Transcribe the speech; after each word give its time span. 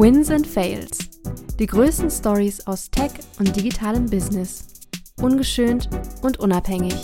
Wins 0.00 0.30
and 0.30 0.46
Fails. 0.46 0.96
Die 1.58 1.66
größten 1.66 2.08
Stories 2.08 2.64
aus 2.68 2.88
Tech 2.88 3.10
und 3.40 3.56
digitalem 3.56 4.06
Business. 4.06 4.68
Ungeschönt 5.20 5.88
und 6.22 6.38
unabhängig. 6.38 6.94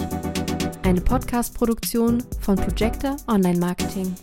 Eine 0.84 1.00
Podcast-Produktion 1.00 2.22
von 2.40 2.54
Projector 2.54 3.16
Online 3.26 3.58
Marketing. 3.58 4.14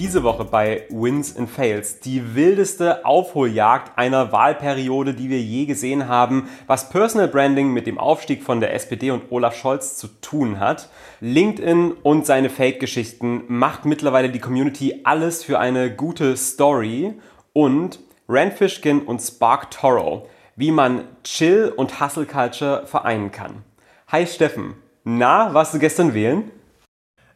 Diese 0.00 0.22
Woche 0.22 0.44
bei 0.44 0.84
Wins 0.90 1.36
and 1.36 1.50
Fails 1.50 1.98
die 1.98 2.36
wildeste 2.36 3.04
Aufholjagd 3.04 3.98
einer 3.98 4.30
Wahlperiode, 4.30 5.12
die 5.12 5.28
wir 5.28 5.40
je 5.40 5.66
gesehen 5.66 6.06
haben, 6.06 6.48
was 6.68 6.88
Personal 6.88 7.26
Branding 7.26 7.72
mit 7.72 7.88
dem 7.88 7.98
Aufstieg 7.98 8.44
von 8.44 8.60
der 8.60 8.74
SPD 8.74 9.10
und 9.10 9.32
Olaf 9.32 9.56
Scholz 9.56 9.96
zu 9.96 10.06
tun 10.20 10.60
hat. 10.60 10.88
LinkedIn 11.20 11.90
und 12.04 12.26
seine 12.26 12.48
Fake-Geschichten 12.48 13.42
macht 13.48 13.86
mittlerweile 13.86 14.30
die 14.30 14.38
Community 14.38 15.00
alles 15.02 15.42
für 15.42 15.58
eine 15.58 15.92
gute 15.92 16.36
Story 16.36 17.14
und 17.52 17.98
Rand 18.28 18.52
Fishkin 18.52 19.02
und 19.02 19.18
Spark 19.20 19.72
Toro, 19.72 20.28
wie 20.54 20.70
man 20.70 21.08
Chill 21.24 21.72
und 21.76 22.00
Hustle 22.00 22.26
Culture 22.26 22.86
vereinen 22.86 23.32
kann. 23.32 23.64
Hi 24.06 24.28
Steffen, 24.28 24.74
na, 25.02 25.52
warst 25.54 25.74
du 25.74 25.80
gestern 25.80 26.14
wählen? 26.14 26.52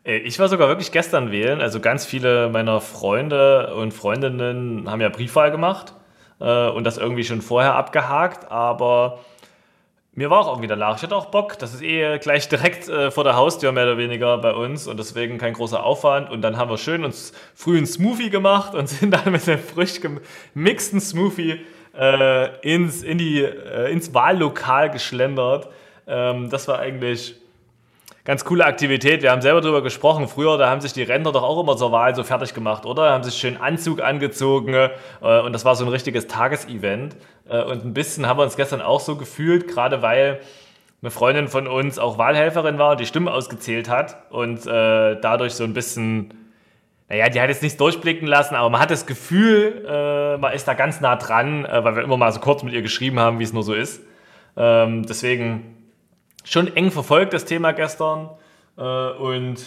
Äh, 0.05 0.19
ich 0.19 0.39
war 0.39 0.49
sogar 0.49 0.69
wirklich 0.69 0.93
gestern 0.93 1.31
wählen. 1.31 1.61
Also 1.61 1.81
ganz 1.81 2.07
viele 2.07 2.49
meiner 2.49 2.81
Freunde 2.81 3.75
und 3.75 3.93
Freundinnen 3.93 4.91
haben 4.91 5.01
ja 5.01 5.09
Briefwahl 5.09 5.51
gemacht 5.51 5.95
äh, 6.41 6.69
und 6.69 6.85
das 6.85 6.99
irgendwie 6.99 7.25
schon 7.25 7.43
vorher 7.43 7.75
abgehakt. 7.75 8.51
Aber 8.51 9.21
mir 10.15 10.29
war 10.29 10.41
auch 10.41 10.49
irgendwie 10.49 10.69
danach. 10.69 10.97
Ich 10.97 11.03
hatte 11.03 11.17
auch 11.17 11.27
Bock. 11.27 11.59
Das 11.59 11.73
ist 11.73 11.83
eh 11.83 12.19
gleich 12.19 12.49
direkt 12.49 12.89
äh, 12.89 13.11
vor 13.11 13.25
der 13.25 13.37
Haustür 13.37 13.73
mehr 13.73 13.85
oder 13.85 13.97
weniger 13.97 14.39
bei 14.39 14.53
uns 14.53 14.87
und 14.87 14.99
deswegen 14.99 15.39
kein 15.39 15.55
großer 15.55 15.83
Aufwand. 15.83 16.31
Und 16.31 16.43
dann 16.43 16.57
haben 16.57 16.71
wir 16.71 16.79
schön 16.79 17.05
uns 17.05 17.33
früh 17.55 17.79
einen 17.79 17.87
Smoothie 17.87 18.31
gemacht 18.31 18.75
und 18.75 18.89
sind 18.89 19.13
dann 19.13 19.33
mit 19.33 19.47
dem 19.47 19.59
frisch 19.59 20.01
gemixten 20.01 21.01
Smoothie 21.01 21.61
äh, 21.99 22.61
ins, 22.61 23.03
in 23.03 23.19
die, 23.19 23.43
äh, 23.43 23.91
ins 23.91 24.13
Wahllokal 24.13 24.91
geschlendert. 24.91 25.69
Ähm, 26.07 26.51
das 26.51 26.69
war 26.69 26.79
eigentlich 26.79 27.37
ganz 28.25 28.45
coole 28.45 28.65
Aktivität. 28.65 29.23
Wir 29.23 29.31
haben 29.31 29.43
selber 29.43 29.61
darüber 29.61 29.83
gesprochen. 29.83 30.29
Früher, 30.29 30.59
da 30.59 30.71
haben 30.71 30.81
sich 30.81 30.93
die 30.93 31.03
Rentner 31.03 31.33
doch 31.33 31.43
auch 31.43 31.61
immer 31.61 31.77
zur 31.77 31.93
Wahl 31.93 32.15
so 32.15 32.23
fertig 32.23 32.55
gemacht, 32.55 32.87
oder? 32.87 33.11
Haben 33.11 33.25
sich 33.25 33.35
schön 33.35 33.57
Anzug 33.57 34.01
angezogen 34.01 34.75
äh, 34.75 35.41
und 35.41 35.53
das 35.53 35.65
war 35.65 35.75
so 35.75 35.85
ein 35.85 35.89
richtiges 35.89 36.27
Tagesevent. 36.29 37.17
Äh, 37.49 37.63
und 37.63 37.85
ein 37.85 37.95
bisschen 37.95 38.27
haben 38.27 38.39
wir 38.39 38.45
uns 38.45 38.57
gestern 38.57 38.81
auch 38.81 39.01
so 39.01 39.17
gefühlt, 39.17 39.69
gerade 39.69 40.03
weil 40.03 40.41
eine 41.03 41.11
Freundin 41.11 41.49
von 41.49 41.67
uns 41.67 41.99
auch 41.99 42.17
Wahlhelferin 42.17 42.79
war 42.79 42.93
und 42.93 43.01
die 43.01 43.07
Stimme 43.07 43.33
ausgezählt 43.33 43.89
hat 43.89 44.31
und 44.31 44.67
äh, 44.67 45.21
dadurch 45.21 45.55
so 45.55 45.65
ein 45.65 45.75
bisschen 45.75 46.35
naja, 47.09 47.29
die 47.29 47.43
hat 47.43 47.51
jetzt 47.51 47.63
nichts 47.63 47.77
durchblicken 47.77 48.27
lassen, 48.27 48.55
aber 48.55 48.71
man 48.71 48.81
hat 48.81 48.91
das 48.91 49.05
Gefühl, 49.05 49.85
äh, 49.87 50.39
man 50.39 50.55
ist 50.55 50.67
da 50.67 50.73
ganz 50.73 51.03
nah 51.03 51.17
dran, 51.17 51.67
äh, 51.67 51.85
weil 51.85 51.95
wir 51.95 52.05
immer 52.05 52.17
mal 52.17 52.33
so 52.33 52.41
kurz 52.41 52.63
mit 52.63 52.73
ihr 52.73 52.81
geschrieben 52.81 53.19
haben, 53.19 53.39
wie 53.39 53.45
es 53.45 53.53
nur 53.53 53.65
so 53.65 53.75
ist. 53.75 54.01
Ähm, 54.57 55.05
deswegen 55.05 55.82
schon 56.45 56.75
eng 56.77 56.91
verfolgt, 56.91 57.33
das 57.33 57.45
Thema 57.45 57.73
gestern. 57.73 58.31
Äh, 58.77 58.83
und 58.83 59.65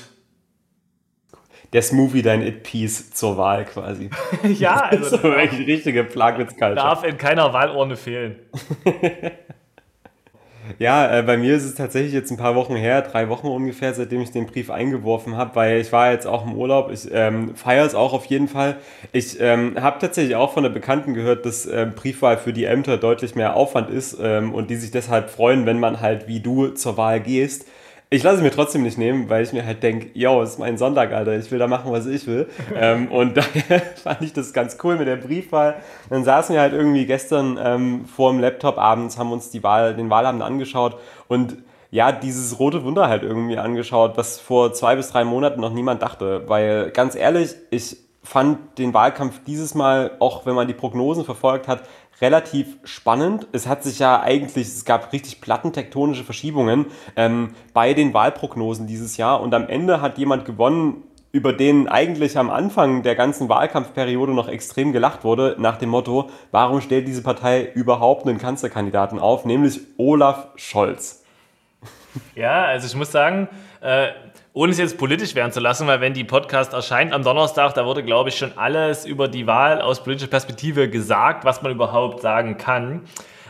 der 1.73 1.81
Smoothie 1.81 2.22
dein 2.22 2.42
It-Piece 2.42 3.12
zur 3.12 3.38
Wahl 3.38 3.66
quasi. 3.66 4.09
ja, 4.44 4.81
also 4.81 5.03
das 5.03 5.14
ist 5.14 5.22
so 5.22 5.23
wirklich 5.23 5.68
richtige 5.68 6.03
Plagwitz-Culture. 6.03 6.76
Darf 6.76 7.03
in 7.03 7.18
keiner 7.18 7.53
Wahlurne 7.53 7.96
fehlen. 7.96 8.40
Ja, 10.80 11.20
äh, 11.20 11.24
bei 11.24 11.38
mir 11.38 11.56
ist 11.56 11.64
es 11.64 11.76
tatsächlich 11.76 12.14
jetzt 12.14 12.32
ein 12.32 12.38
paar 12.38 12.56
Wochen 12.56 12.76
her, 12.76 13.02
drei 13.02 13.30
Wochen 13.30 13.48
ungefähr, 13.48 13.94
seitdem 13.94 14.22
ich 14.22 14.32
den 14.32 14.46
Brief 14.48 14.70
eingeworfen 14.70 15.38
habe, 15.38 15.56
weil 15.56 15.80
ich 15.80 15.92
war 15.92 16.12
jetzt 16.12 16.26
auch 16.26 16.46
im 16.46 16.56
Urlaub. 16.56 16.92
Ich 16.92 17.08
ähm, 17.12 17.56
feiere 17.56 17.86
es 17.86 17.96
auch 17.96 18.14
auf 18.14 18.26
jeden 18.26 18.48
Fall. 18.48 18.78
Ich 19.12 19.40
ähm, 19.40 19.76
habe 19.80 20.00
tatsächlich 20.00 20.36
auch 20.36 20.54
von 20.54 20.64
der 20.64 20.70
Bekannten 20.70 21.14
gehört, 21.14 21.46
dass 21.46 21.66
ähm, 21.66 21.94
Briefwahl 21.96 22.38
für 22.38 22.54
die 22.54 22.66
Ämter 22.66 22.98
deutlich 22.98 23.36
mehr 23.36 23.56
Aufwand 23.56 23.90
ist 23.90 24.18
ähm, 24.22 24.54
und 24.54 24.70
die 24.70 24.75
sich 24.75 24.92
deshalb 24.92 25.30
freuen, 25.30 25.66
wenn 25.66 25.80
man 25.80 26.02
halt 26.02 26.28
wie 26.28 26.40
du 26.40 26.70
zur 26.70 26.98
Wahl 26.98 27.20
gehst. 27.20 27.66
Ich 28.16 28.24
lasse 28.24 28.38
es 28.38 28.44
mir 28.44 28.52
trotzdem 28.52 28.84
nicht 28.84 28.98
nehmen, 28.98 29.30
weil 29.30 29.44
ich 29.44 29.52
mir 29.52 29.66
halt 29.66 29.84
denke, 29.84 30.08
yo, 30.14 30.42
es 30.42 30.52
ist 30.52 30.59
mein 30.59 30.78
Sonntag, 30.78 31.12
Alter, 31.12 31.38
ich 31.38 31.52
will 31.52 31.59
da 31.59 31.68
machen, 31.68 31.92
was 31.92 32.06
ich 32.06 32.26
will. 32.28 32.48
ähm, 32.74 33.12
und 33.12 33.36
daher 33.38 33.81
fand 34.02 34.22
ich 34.22 34.31
das 34.31 34.53
ganz 34.53 34.78
cool 34.86 34.96
mit 34.96 35.06
der 35.06 35.18
Briefwahl. 35.18 35.76
Dann 36.09 36.24
saßen 36.24 36.56
wir 36.56 36.62
halt 36.62 36.72
irgendwie 36.72 37.06
gestern 37.06 37.59
ähm, 37.62 38.06
vor 38.06 38.31
dem 38.31 38.40
Laptop 38.40 38.78
abends, 38.78 39.18
haben 39.18 39.34
uns 39.34 39.50
die 39.50 39.64
Wahl, 39.64 39.96
den 39.98 40.09
Wahlabend 40.09 40.44
angeschaut 40.44 40.98
und 41.28 41.58
ja, 41.92 42.14
dieses 42.14 42.58
rote 42.58 42.86
Wunder 42.86 43.09
halt 43.09 43.24
irgendwie 43.24 43.58
angeschaut, 43.58 44.14
was 44.16 44.40
vor 44.40 44.72
zwei 44.72 44.96
bis 44.96 45.09
drei 45.09 45.25
Monaten 45.25 45.59
noch 45.59 45.74
niemand 45.74 46.02
dachte. 46.02 46.44
Weil 46.48 46.92
ganz 46.92 47.16
ehrlich, 47.16 47.54
ich 47.70 47.98
fand 48.24 48.78
den 48.80 48.94
Wahlkampf 48.94 49.44
dieses 49.46 49.75
Mal, 49.75 50.12
auch 50.20 50.46
wenn 50.46 50.56
man 50.56 50.68
die 50.68 50.74
Prognosen 50.74 51.25
verfolgt 51.25 51.68
hat, 51.68 51.84
relativ 52.22 52.78
spannend. 52.84 53.48
Es 53.52 53.68
hat 53.68 53.84
sich 53.84 54.00
ja 54.00 54.22
eigentlich, 54.22 54.68
es 54.68 54.86
gab 54.86 55.12
richtig 55.14 55.42
plattentektonische 55.42 56.24
Verschiebungen 56.24 56.88
ähm, 57.16 57.56
bei 57.74 57.94
den 57.94 58.14
Wahlprognosen 58.14 58.88
dieses 58.88 59.18
Jahr 59.18 59.42
und 59.42 59.53
am 59.53 59.68
Ende 59.68 60.02
hat 60.02 60.18
jemand 60.18 60.46
gewonnen, 60.46 61.04
über 61.36 61.52
den 61.52 61.90
eigentlich 61.90 62.38
am 62.38 62.50
Anfang 62.50 63.04
der 63.04 63.14
ganzen 63.14 63.50
Wahlkampfperiode 63.50 64.34
noch 64.34 64.48
extrem 64.48 64.94
gelacht 64.94 65.25
wurde, 65.25 65.58
nach 65.59 65.75
dem 65.75 65.90
Motto, 65.90 66.30
warum 66.52 66.80
stellt 66.80 67.09
diese 67.09 67.24
Partei 67.24 67.70
überhaupt 67.74 68.25
einen 68.25 68.38
Kanzlerkandidaten 68.38 69.20
auf, 69.20 69.44
nämlich 69.44 69.81
Olaf 69.98 70.48
Scholz. 70.56 71.25
Ja, 72.36 72.64
also 72.64 72.88
ich 72.88 72.96
muss 72.96 73.12
sagen, 73.12 73.50
äh, 73.81 74.08
ohne 74.56 74.72
es 74.72 74.78
jetzt 74.78 74.98
politisch 74.98 75.36
werden 75.36 75.52
zu 75.52 75.60
lassen, 75.60 75.86
weil 75.86 76.00
wenn 76.00 76.14
die 76.14 76.24
Podcast 76.24 76.72
erscheint 76.72 77.12
am 77.12 77.24
Donnerstag, 77.24 77.74
da 77.74 77.86
wurde, 77.86 78.04
glaube 78.04 78.30
ich, 78.30 78.38
schon 78.38 78.58
alles 78.58 79.06
über 79.06 79.28
die 79.28 79.48
Wahl 79.48 79.82
aus 79.82 80.02
politischer 80.02 80.30
Perspektive 80.30 80.90
gesagt, 80.90 81.44
was 81.44 81.62
man 81.62 81.74
überhaupt 81.74 82.22
sagen 82.22 82.58
kann. 82.58 83.02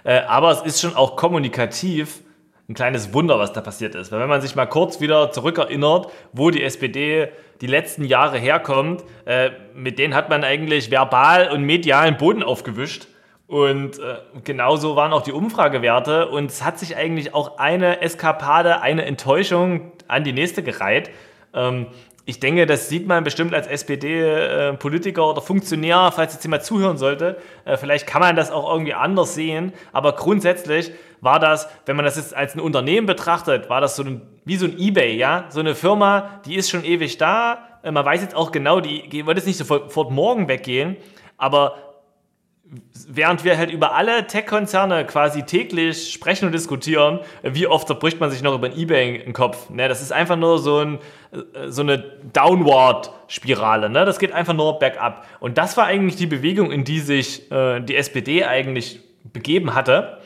Äh, 0.04 0.22
aber 0.22 0.50
es 0.50 0.64
ist 0.64 0.82
schon 0.82 0.96
auch 0.96 1.16
kommunikativ 1.16 2.22
ein 2.68 2.74
kleines 2.74 3.14
Wunder, 3.14 3.38
was 3.38 3.54
da 3.54 3.62
passiert 3.62 3.94
ist. 3.94 4.12
Weil 4.12 4.20
wenn 4.20 4.30
man 4.30 4.42
sich 4.42 4.56
mal 4.56 4.66
kurz 4.66 5.00
wieder 5.00 5.32
zurückerinnert, 5.32 6.12
wo 6.34 6.50
die 6.50 6.64
SPD 6.64 7.28
die 7.62 7.68
letzten 7.68 8.06
Jahre 8.06 8.40
herkommt, 8.40 9.04
äh, 9.26 9.52
mit 9.76 10.00
denen 10.00 10.16
hat 10.16 10.32
man 10.32 10.44
eigentlich 10.44 10.90
verbal 10.90 11.52
und 11.52 11.62
medialen 11.62 12.18
Boden 12.18 12.42
aufgewischt. 12.42 13.06
Und 13.48 14.00
äh, 14.00 14.18
genauso 14.44 14.96
waren 14.96 15.14
auch 15.14 15.22
die 15.22 15.32
Umfragewerte. 15.32 16.28
Und 16.28 16.50
es 16.50 16.64
hat 16.64 16.80
sich 16.80 16.98
eigentlich 16.98 17.34
auch 17.34 17.58
eine 17.58 18.02
Eskapade, 18.02 18.82
eine 18.82 19.06
Enttäuschung 19.06 19.92
an 20.08 20.24
die 20.24 20.34
nächste 20.34 20.64
gereiht. 20.64 21.12
Ähm, 21.54 21.88
ich 22.28 22.40
denke, 22.40 22.66
das 22.66 22.90
sieht 22.90 23.08
man 23.08 23.24
bestimmt 23.24 23.54
als 23.54 23.68
SPD-Politiker 23.68 25.22
äh, 25.22 25.26
oder 25.26 25.42
Funktionär, 25.42 26.12
falls 26.12 26.34
jetzt 26.34 26.44
jemand 26.44 26.64
zuhören 26.64 26.98
sollte. 26.98 27.38
Äh, 27.66 27.78
vielleicht 27.78 28.08
kann 28.08 28.22
man 28.22 28.36
das 28.36 28.52
auch 28.52 28.72
irgendwie 28.72 28.96
anders 28.96 29.36
sehen. 29.36 29.74
Aber 29.94 30.14
grundsätzlich 30.14 30.92
war 31.22 31.40
das, 31.40 31.70
wenn 31.86 31.96
man 31.96 32.04
das 32.04 32.16
jetzt 32.16 32.36
als 32.36 32.56
ein 32.56 32.62
Unternehmen 32.62 33.06
betrachtet, 33.06 33.70
war 33.70 33.80
das 33.80 33.96
so 33.96 34.04
ein, 34.04 34.24
wie 34.44 34.56
so 34.56 34.66
ein 34.66 34.80
Ebay, 34.80 35.16
ja? 35.16 35.46
So 35.50 35.60
eine 35.60 35.76
Firma, 35.76 36.42
die 36.46 36.56
ist 36.56 36.72
schon 36.72 36.84
ewig 36.84 37.20
da. 37.20 37.60
Äh, 37.84 37.92
man 37.92 38.04
weiß 38.04 38.24
jetzt 38.24 38.36
auch 38.36 38.52
genau, 38.52 38.80
die, 38.80 39.24
wird 39.26 39.38
jetzt 39.38 39.46
nicht 39.46 39.58
sofort 39.58 40.10
morgen 40.10 40.48
weggehen. 40.48 40.98
Aber 41.38 41.85
während 43.08 43.44
wir 43.44 43.58
halt 43.58 43.72
über 43.72 43.94
alle 43.94 44.26
Tech-Konzerne 44.28 45.06
quasi 45.06 45.44
täglich 45.44 46.12
sprechen 46.12 46.48
und 46.48 46.52
diskutieren, 46.52 47.20
wie 47.44 47.68
oft 47.68 47.88
zerbricht 47.88 48.20
man 48.20 48.32
sich 48.32 48.42
noch 48.42 48.56
über 48.56 48.68
ein 48.68 48.78
Ebay 48.78 49.20
den 49.24 49.34
Kopf. 49.34 49.70
Ne? 49.70 49.88
Das 49.88 50.02
ist 50.02 50.12
einfach 50.12 50.36
nur 50.36 50.60
so, 50.60 50.80
ein, 50.80 50.96
äh, 51.32 51.70
so 51.70 51.82
eine 51.82 52.00
Downward-Spirale. 52.34 53.90
Ne? 53.90 54.06
Das 54.06 54.20
geht 54.20 54.32
einfach 54.32 54.54
nur 54.54 54.80
bergab. 54.80 55.26
Und 55.40 55.58
das 55.58 55.78
war 55.78 55.86
eigentlich 55.86 56.16
die 56.16 56.28
Bewegung, 56.28 56.72
in 56.72 56.84
die 56.84 57.00
sich 57.00 57.52
äh, 57.52 57.82
die 57.82 57.96
SPD 57.96 58.46
eigentlich 58.46 59.02
begeben 59.32 59.76
hatte. 59.76 60.20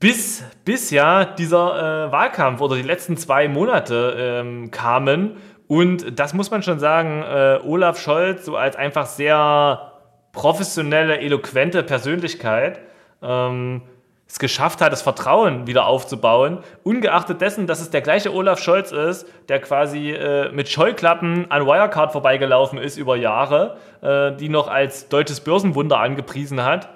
Bis, 0.00 0.44
bis 0.64 0.90
ja 0.90 1.24
dieser 1.24 2.06
äh, 2.06 2.12
Wahlkampf 2.12 2.60
oder 2.60 2.76
die 2.76 2.82
letzten 2.82 3.16
zwei 3.16 3.48
Monate 3.48 4.14
ähm, 4.18 4.70
kamen. 4.70 5.36
Und 5.66 6.18
das 6.18 6.34
muss 6.34 6.50
man 6.50 6.62
schon 6.62 6.78
sagen, 6.78 7.22
äh, 7.22 7.58
Olaf 7.64 8.00
Scholz 8.00 8.44
so 8.44 8.56
als 8.56 8.76
einfach 8.76 9.06
sehr 9.06 9.97
professionelle, 10.38 11.18
eloquente 11.18 11.82
Persönlichkeit 11.82 12.78
ähm, 13.22 13.82
es 14.28 14.38
geschafft 14.38 14.80
hat, 14.80 14.92
das 14.92 15.02
Vertrauen 15.02 15.66
wieder 15.66 15.86
aufzubauen, 15.86 16.60
ungeachtet 16.84 17.40
dessen, 17.40 17.66
dass 17.66 17.80
es 17.80 17.90
der 17.90 18.02
gleiche 18.02 18.32
Olaf 18.32 18.60
Scholz 18.60 18.92
ist, 18.92 19.26
der 19.48 19.60
quasi 19.60 20.12
äh, 20.12 20.52
mit 20.52 20.68
Scheuklappen 20.68 21.50
an 21.50 21.66
Wirecard 21.66 22.12
vorbeigelaufen 22.12 22.78
ist 22.78 22.96
über 22.98 23.16
Jahre, 23.16 23.78
äh, 24.00 24.36
die 24.36 24.48
noch 24.48 24.68
als 24.68 25.08
deutsches 25.08 25.40
Börsenwunder 25.40 25.98
angepriesen 25.98 26.62
hat, 26.62 26.88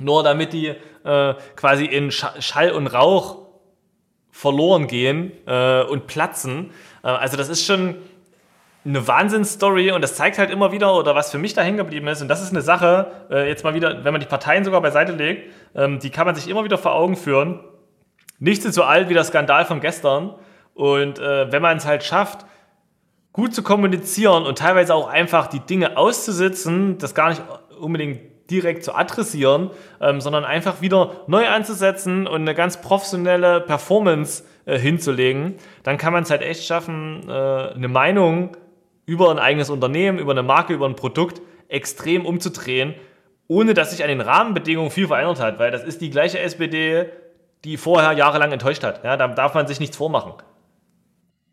nur 0.00 0.24
damit 0.24 0.52
die 0.52 0.74
äh, 1.04 1.34
quasi 1.54 1.84
in 1.84 2.10
Schall 2.10 2.72
und 2.72 2.88
Rauch 2.88 3.46
verloren 4.32 4.88
gehen 4.88 5.30
äh, 5.46 5.82
und 5.82 6.08
platzen. 6.08 6.72
Äh, 7.04 7.08
also 7.08 7.36
das 7.36 7.50
ist 7.50 7.64
schon 7.64 7.94
eine 8.88 9.06
Wahnsinnsstory 9.06 9.92
und 9.92 10.02
das 10.02 10.14
zeigt 10.14 10.38
halt 10.38 10.50
immer 10.50 10.72
wieder, 10.72 10.94
oder 10.94 11.14
was 11.14 11.30
für 11.30 11.38
mich 11.38 11.54
da 11.54 11.62
hängen 11.62 11.76
geblieben 11.76 12.08
ist, 12.08 12.22
und 12.22 12.28
das 12.28 12.42
ist 12.42 12.50
eine 12.50 12.62
Sache, 12.62 13.10
äh, 13.30 13.48
jetzt 13.48 13.62
mal 13.62 13.74
wieder, 13.74 14.04
wenn 14.04 14.12
man 14.12 14.20
die 14.20 14.26
Parteien 14.26 14.64
sogar 14.64 14.80
beiseite 14.80 15.12
legt, 15.12 15.52
ähm, 15.74 15.98
die 15.98 16.10
kann 16.10 16.26
man 16.26 16.34
sich 16.34 16.48
immer 16.48 16.64
wieder 16.64 16.78
vor 16.78 16.94
Augen 16.94 17.16
führen. 17.16 17.60
Nichts 18.38 18.64
ist 18.64 18.74
so 18.74 18.84
alt 18.84 19.08
wie 19.08 19.14
der 19.14 19.24
Skandal 19.24 19.64
von 19.64 19.80
gestern. 19.80 20.34
Und 20.74 21.18
äh, 21.18 21.50
wenn 21.50 21.60
man 21.60 21.76
es 21.76 21.86
halt 21.86 22.04
schafft, 22.04 22.46
gut 23.32 23.54
zu 23.54 23.62
kommunizieren 23.62 24.44
und 24.44 24.58
teilweise 24.58 24.94
auch 24.94 25.08
einfach 25.08 25.48
die 25.48 25.60
Dinge 25.60 25.96
auszusitzen, 25.96 26.98
das 26.98 27.14
gar 27.14 27.30
nicht 27.30 27.42
unbedingt 27.80 28.20
direkt 28.50 28.84
zu 28.84 28.94
adressieren, 28.94 29.70
ähm, 30.00 30.20
sondern 30.20 30.44
einfach 30.44 30.80
wieder 30.80 31.24
neu 31.26 31.46
anzusetzen 31.48 32.26
und 32.26 32.42
eine 32.42 32.54
ganz 32.54 32.80
professionelle 32.80 33.60
Performance 33.60 34.44
äh, 34.64 34.78
hinzulegen, 34.78 35.56
dann 35.82 35.98
kann 35.98 36.12
man 36.12 36.22
es 36.22 36.30
halt 36.30 36.42
echt 36.42 36.64
schaffen, 36.64 37.28
äh, 37.28 37.32
eine 37.32 37.88
Meinung 37.88 38.56
über 39.08 39.30
ein 39.30 39.38
eigenes 39.38 39.70
Unternehmen, 39.70 40.18
über 40.18 40.32
eine 40.32 40.42
Marke, 40.42 40.74
über 40.74 40.86
ein 40.86 40.94
Produkt 40.94 41.40
extrem 41.68 42.26
umzudrehen, 42.26 42.94
ohne 43.48 43.72
dass 43.72 43.90
sich 43.90 44.02
an 44.02 44.10
den 44.10 44.20
Rahmenbedingungen 44.20 44.90
viel 44.90 45.06
verändert 45.06 45.40
hat, 45.40 45.58
weil 45.58 45.70
das 45.70 45.82
ist 45.82 46.02
die 46.02 46.10
gleiche 46.10 46.38
SPD, 46.40 47.06
die 47.64 47.78
vorher 47.78 48.12
jahrelang 48.12 48.52
enttäuscht 48.52 48.84
hat. 48.84 49.02
Ja, 49.04 49.16
da 49.16 49.26
darf 49.28 49.54
man 49.54 49.66
sich 49.66 49.80
nichts 49.80 49.96
vormachen. 49.96 50.34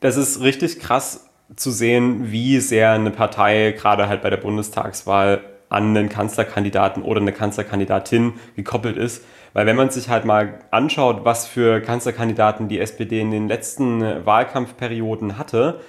Das 0.01 0.17
ist 0.17 0.41
richtig 0.41 0.81
krass 0.81 1.29
zu 1.55 1.71
sehen, 1.71 2.29
wie 2.29 2.59
sehr 2.59 2.91
eine 2.91 3.11
Partei 3.11 3.71
gerade 3.71 4.09
halt 4.09 4.21
bei 4.21 4.29
der 4.29 4.37
Bundestagswahl 4.37 5.39
an 5.69 5.95
einen 5.95 6.09
Kanzlerkandidaten 6.09 7.03
oder 7.03 7.21
eine 7.21 7.31
Kanzlerkandidatin 7.31 8.33
gekoppelt 8.57 8.97
ist. 8.97 9.23
Weil 9.53 9.65
wenn 9.65 9.77
man 9.77 9.89
sich 9.89 10.09
halt 10.09 10.25
mal 10.25 10.59
anschaut, 10.71 11.23
was 11.23 11.47
für 11.47 11.79
Kanzlerkandidaten 11.79 12.67
die 12.67 12.79
SPD 12.79 13.21
in 13.21 13.31
den 13.31 13.47
letzten 13.47 14.25
Wahlkampfperioden 14.25 15.37
hatte, 15.37 15.79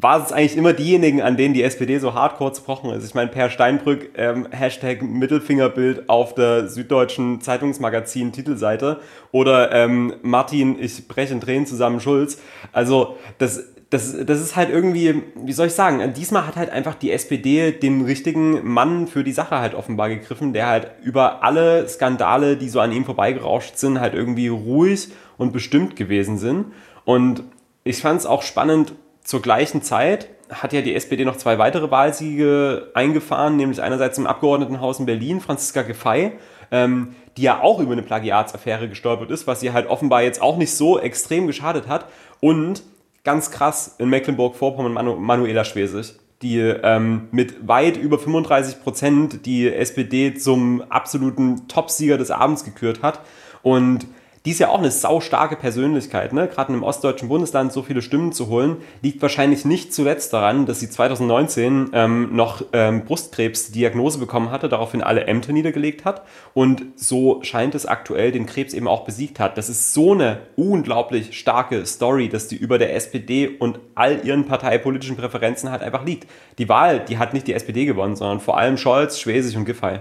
war 0.00 0.22
es 0.22 0.32
eigentlich 0.32 0.56
immer 0.56 0.72
diejenigen, 0.72 1.22
an 1.22 1.36
denen 1.36 1.54
die 1.54 1.62
SPD 1.62 1.98
so 1.98 2.14
hardcore 2.14 2.52
zerbrochen 2.52 2.90
ist. 2.90 3.04
Ich 3.04 3.14
meine, 3.14 3.30
Per 3.30 3.50
Steinbrück, 3.50 4.10
ähm, 4.16 4.46
Hashtag 4.50 5.02
Mittelfingerbild 5.02 6.08
auf 6.08 6.34
der 6.34 6.68
Süddeutschen 6.68 7.40
Zeitungsmagazin 7.40 8.32
Titelseite 8.32 9.00
oder 9.32 9.72
ähm, 9.72 10.14
Martin, 10.22 10.76
ich 10.78 11.08
breche 11.08 11.32
in 11.32 11.40
Tränen 11.40 11.66
zusammen 11.66 12.00
Schulz. 12.00 12.40
Also 12.72 13.16
das, 13.38 13.64
das, 13.90 14.14
das 14.24 14.40
ist 14.40 14.54
halt 14.54 14.70
irgendwie, 14.70 15.22
wie 15.34 15.52
soll 15.52 15.66
ich 15.66 15.72
sagen, 15.72 16.12
diesmal 16.14 16.46
hat 16.46 16.56
halt 16.56 16.70
einfach 16.70 16.94
die 16.94 17.10
SPD 17.10 17.72
den 17.72 18.04
richtigen 18.04 18.68
Mann 18.68 19.08
für 19.08 19.24
die 19.24 19.32
Sache 19.32 19.58
halt 19.58 19.74
offenbar 19.74 20.10
gegriffen, 20.10 20.52
der 20.52 20.68
halt 20.68 20.90
über 21.02 21.42
alle 21.42 21.88
Skandale, 21.88 22.56
die 22.56 22.68
so 22.68 22.78
an 22.78 22.92
ihm 22.92 23.04
vorbeigerauscht 23.04 23.78
sind, 23.78 24.00
halt 24.00 24.14
irgendwie 24.14 24.48
ruhig 24.48 25.08
und 25.38 25.52
bestimmt 25.52 25.96
gewesen 25.96 26.38
sind. 26.38 26.66
Und 27.04 27.42
ich 27.82 28.02
fand 28.02 28.20
es 28.20 28.26
auch 28.26 28.42
spannend, 28.42 28.92
zur 29.28 29.42
gleichen 29.42 29.82
Zeit 29.82 30.30
hat 30.48 30.72
ja 30.72 30.80
die 30.80 30.94
SPD 30.94 31.26
noch 31.26 31.36
zwei 31.36 31.58
weitere 31.58 31.90
Wahlsiege 31.90 32.90
eingefahren, 32.94 33.58
nämlich 33.58 33.82
einerseits 33.82 34.16
im 34.16 34.26
Abgeordnetenhaus 34.26 35.00
in 35.00 35.04
Berlin, 35.04 35.42
Franziska 35.42 35.82
Giffey, 35.82 36.32
ähm, 36.70 37.14
die 37.36 37.42
ja 37.42 37.60
auch 37.60 37.78
über 37.78 37.92
eine 37.92 38.00
Plagiatsaffäre 38.00 38.88
gestolpert 38.88 39.30
ist, 39.30 39.46
was 39.46 39.62
ihr 39.62 39.74
halt 39.74 39.86
offenbar 39.86 40.22
jetzt 40.22 40.40
auch 40.40 40.56
nicht 40.56 40.74
so 40.74 40.98
extrem 40.98 41.46
geschadet 41.46 41.88
hat. 41.88 42.06
Und 42.40 42.82
ganz 43.22 43.50
krass 43.50 43.96
in 43.98 44.08
Mecklenburg-Vorpommern 44.08 44.94
Manu 44.94 45.16
Manuela 45.16 45.66
Schwesig, 45.66 46.14
die 46.40 46.60
ähm, 46.60 47.28
mit 47.30 47.68
weit 47.68 47.98
über 47.98 48.18
35 48.18 48.82
Prozent 48.82 49.44
die 49.44 49.70
SPD 49.70 50.32
zum 50.36 50.80
absoluten 50.88 51.68
Topsieger 51.68 52.16
des 52.16 52.30
Abends 52.30 52.64
gekürt 52.64 53.02
hat. 53.02 53.20
Und 53.62 54.06
die 54.48 54.52
ist 54.52 54.60
ja 54.60 54.70
auch 54.70 54.78
eine 54.78 54.90
saustarke 54.90 55.56
Persönlichkeit, 55.56 56.32
ne? 56.32 56.48
gerade 56.48 56.72
im 56.72 56.82
ostdeutschen 56.82 57.28
Bundesland 57.28 57.70
so 57.70 57.82
viele 57.82 58.00
Stimmen 58.00 58.32
zu 58.32 58.46
holen, 58.46 58.78
liegt 59.02 59.20
wahrscheinlich 59.20 59.66
nicht 59.66 59.92
zuletzt 59.92 60.32
daran, 60.32 60.64
dass 60.64 60.80
sie 60.80 60.88
2019 60.88 61.90
ähm, 61.92 62.34
noch 62.34 62.62
ähm, 62.72 63.04
Brustkrebsdiagnose 63.04 64.18
bekommen 64.18 64.50
hatte, 64.50 64.70
daraufhin 64.70 65.02
alle 65.02 65.26
Ämter 65.26 65.52
niedergelegt 65.52 66.06
hat 66.06 66.22
und 66.54 66.82
so 66.96 67.42
scheint 67.42 67.74
es 67.74 67.84
aktuell 67.84 68.32
den 68.32 68.46
Krebs 68.46 68.72
eben 68.72 68.88
auch 68.88 69.04
besiegt 69.04 69.38
hat. 69.38 69.58
Das 69.58 69.68
ist 69.68 69.92
so 69.92 70.12
eine 70.12 70.38
unglaublich 70.56 71.38
starke 71.38 71.84
Story, 71.84 72.30
dass 72.30 72.48
die 72.48 72.56
über 72.56 72.78
der 72.78 72.96
SPD 72.96 73.48
und 73.48 73.80
all 73.94 74.24
ihren 74.24 74.46
parteipolitischen 74.46 75.18
Präferenzen 75.18 75.70
halt 75.70 75.82
einfach 75.82 76.06
liegt. 76.06 76.26
Die 76.56 76.70
Wahl, 76.70 77.04
die 77.04 77.18
hat 77.18 77.34
nicht 77.34 77.48
die 77.48 77.52
SPD 77.52 77.84
gewonnen, 77.84 78.16
sondern 78.16 78.40
vor 78.40 78.56
allem 78.56 78.78
Scholz, 78.78 79.20
Schwesig 79.20 79.58
und 79.58 79.66
Giffey. 79.66 79.98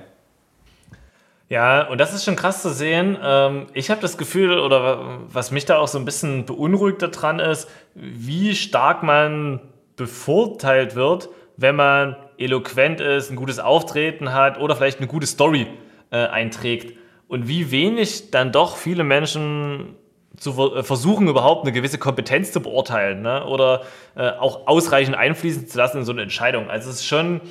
Ja, 1.50 1.88
und 1.88 2.00
das 2.00 2.14
ist 2.14 2.26
schon 2.26 2.36
krass 2.36 2.62
zu 2.62 2.70
sehen. 2.70 3.18
Ähm, 3.24 3.68
ich 3.74 3.90
habe 3.90 4.02
das 4.02 4.18
Gefühl, 4.18 4.60
oder 4.60 5.20
was 5.30 5.52
mich 5.52 5.66
da 5.66 5.78
auch 5.78 5.88
so 5.88 5.98
ein 5.98 6.04
bisschen 6.04 6.46
beunruhigt 6.46 7.02
daran 7.02 7.40
ist, 7.40 7.70
wie 7.96 8.54
stark 8.54 9.02
man 9.04 9.62
bevorteilt 9.96 10.96
wird, 10.96 11.30
wenn 11.56 11.76
man 11.76 12.18
eloquent 12.38 13.00
ist, 13.00 13.30
ein 13.30 13.38
gutes 13.38 13.60
Auftreten 13.60 14.34
hat 14.34 14.60
oder 14.60 14.76
vielleicht 14.76 15.00
eine 15.00 15.08
gute 15.08 15.26
Story 15.26 15.68
äh, 16.12 16.18
einträgt. 16.18 16.98
Und 17.30 17.48
wie 17.48 17.72
wenig 17.72 18.32
dann 18.32 18.52
doch 18.52 18.76
viele 18.76 19.04
Menschen 19.04 19.96
zu 20.38 20.52
äh, 20.76 20.84
versuchen, 20.84 21.30
überhaupt 21.30 21.64
eine 21.64 21.72
gewisse 21.72 21.98
Kompetenz 21.98 22.52
zu 22.52 22.62
beurteilen 22.62 23.22
ne? 23.22 23.46
oder 23.46 23.84
äh, 24.16 24.30
auch 24.30 24.68
ausreichend 24.68 25.16
einfließen 25.16 25.68
zu 25.68 25.78
lassen 25.78 26.00
in 26.00 26.06
so 26.06 26.12
eine 26.12 26.22
Entscheidung. 26.22 26.70
Also 26.70 26.90
es 26.90 26.98
ist 26.98 27.06
schon, 27.06 27.42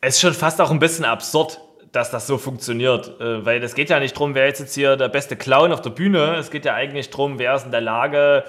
es 0.00 0.14
ist 0.14 0.20
schon 0.22 0.34
fast 0.34 0.60
auch 0.60 0.70
ein 0.70 0.78
bisschen 0.78 1.04
absurd, 1.04 1.60
dass 1.92 2.10
das 2.10 2.26
so 2.26 2.38
funktioniert. 2.38 3.20
Äh, 3.20 3.44
weil 3.44 3.62
es 3.62 3.74
geht 3.74 3.90
ja 3.90 4.00
nicht 4.00 4.14
darum, 4.16 4.34
wer 4.34 4.48
ist 4.48 4.60
jetzt 4.60 4.74
hier 4.74 4.96
der 4.96 5.08
beste 5.08 5.36
Clown 5.36 5.72
auf 5.72 5.80
der 5.80 5.90
Bühne. 5.90 6.36
Es 6.36 6.50
geht 6.50 6.64
ja 6.64 6.74
eigentlich 6.74 7.10
darum, 7.10 7.38
wer 7.38 7.54
ist 7.54 7.64
in 7.64 7.70
der 7.70 7.80
Lage, 7.80 8.44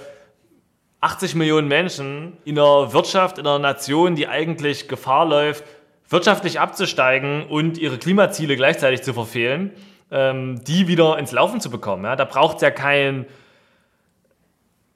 80 1.01 1.35
Millionen 1.35 1.67
Menschen 1.67 2.37
in 2.43 2.57
einer 2.57 2.91
Wirtschaft, 2.93 3.37
in 3.37 3.45
einer 3.45 3.59
Nation, 3.59 4.15
die 4.15 4.27
eigentlich 4.27 4.87
Gefahr 4.87 5.25
läuft, 5.25 5.63
wirtschaftlich 6.09 6.59
abzusteigen 6.59 7.47
und 7.47 7.77
ihre 7.77 7.97
Klimaziele 7.97 8.55
gleichzeitig 8.55 9.03
zu 9.03 9.13
verfehlen, 9.13 9.71
ähm, 10.09 10.63
die 10.63 10.87
wieder 10.87 11.17
ins 11.19 11.31
Laufen 11.31 11.61
zu 11.61 11.69
bekommen. 11.69 12.03
Da 12.03 12.25
braucht 12.25 12.57
es 12.57 12.61
ja 12.61 12.71
kein, 12.71 13.27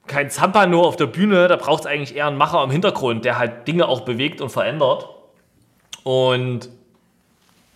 kein 0.06 0.30
Zampano 0.30 0.82
auf 0.82 0.96
der 0.96 1.06
Bühne, 1.06 1.46
da 1.46 1.56
braucht 1.56 1.84
es 1.84 1.86
eigentlich 1.86 2.16
eher 2.16 2.26
einen 2.26 2.38
Macher 2.38 2.64
im 2.64 2.70
Hintergrund, 2.70 3.24
der 3.24 3.38
halt 3.38 3.68
Dinge 3.68 3.86
auch 3.86 4.00
bewegt 4.00 4.40
und 4.40 4.50
verändert. 4.50 5.08
Und 6.02 6.68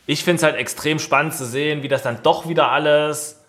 ich 0.07 0.25
finde 0.25 0.37
es 0.37 0.43
halt 0.45 0.57
extrem 0.57 0.99
spannend 0.99 1.35
zu 1.35 1.45
sehen, 1.45 1.83
wie 1.83 1.89
das 1.89 2.03
dann 2.03 2.23
doch 2.23 2.49
wieder 2.49 2.71
alles 2.71 3.43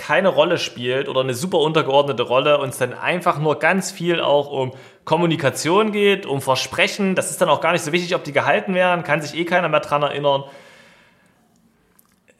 keine 0.00 0.28
Rolle 0.28 0.56
spielt 0.56 1.08
oder 1.08 1.20
eine 1.20 1.34
super 1.34 1.58
untergeordnete 1.58 2.22
Rolle 2.22 2.58
und 2.58 2.70
es 2.70 2.78
dann 2.78 2.94
einfach 2.94 3.38
nur 3.38 3.58
ganz 3.58 3.92
viel 3.92 4.20
auch 4.20 4.50
um 4.50 4.72
Kommunikation 5.04 5.92
geht, 5.92 6.24
um 6.24 6.40
Versprechen. 6.40 7.14
Das 7.14 7.30
ist 7.30 7.42
dann 7.42 7.50
auch 7.50 7.60
gar 7.60 7.72
nicht 7.72 7.84
so 7.84 7.92
wichtig, 7.92 8.14
ob 8.14 8.24
die 8.24 8.32
gehalten 8.32 8.74
werden, 8.74 9.04
kann 9.04 9.20
sich 9.20 9.38
eh 9.38 9.44
keiner 9.44 9.68
mehr 9.68 9.80
dran 9.80 10.02
erinnern. 10.02 10.44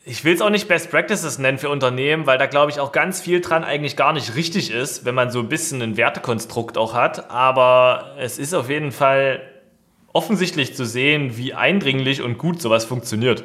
Ich 0.06 0.24
will 0.24 0.34
es 0.34 0.40
auch 0.40 0.48
nicht 0.48 0.68
Best 0.68 0.90
Practices 0.90 1.38
nennen 1.38 1.58
für 1.58 1.68
Unternehmen, 1.68 2.26
weil 2.26 2.38
da 2.38 2.46
glaube 2.46 2.70
ich 2.70 2.80
auch 2.80 2.92
ganz 2.92 3.20
viel 3.20 3.42
dran 3.42 3.62
eigentlich 3.62 3.94
gar 3.94 4.14
nicht 4.14 4.34
richtig 4.36 4.70
ist, 4.70 5.04
wenn 5.04 5.14
man 5.14 5.30
so 5.30 5.40
ein 5.40 5.50
bisschen 5.50 5.82
ein 5.82 5.98
Wertekonstrukt 5.98 6.78
auch 6.78 6.94
hat. 6.94 7.30
Aber 7.30 8.14
es 8.18 8.38
ist 8.38 8.54
auf 8.54 8.70
jeden 8.70 8.90
Fall 8.90 9.42
offensichtlich 10.12 10.74
zu 10.74 10.84
sehen, 10.84 11.36
wie 11.36 11.54
eindringlich 11.54 12.22
und 12.22 12.38
gut 12.38 12.60
sowas 12.60 12.84
funktioniert. 12.84 13.44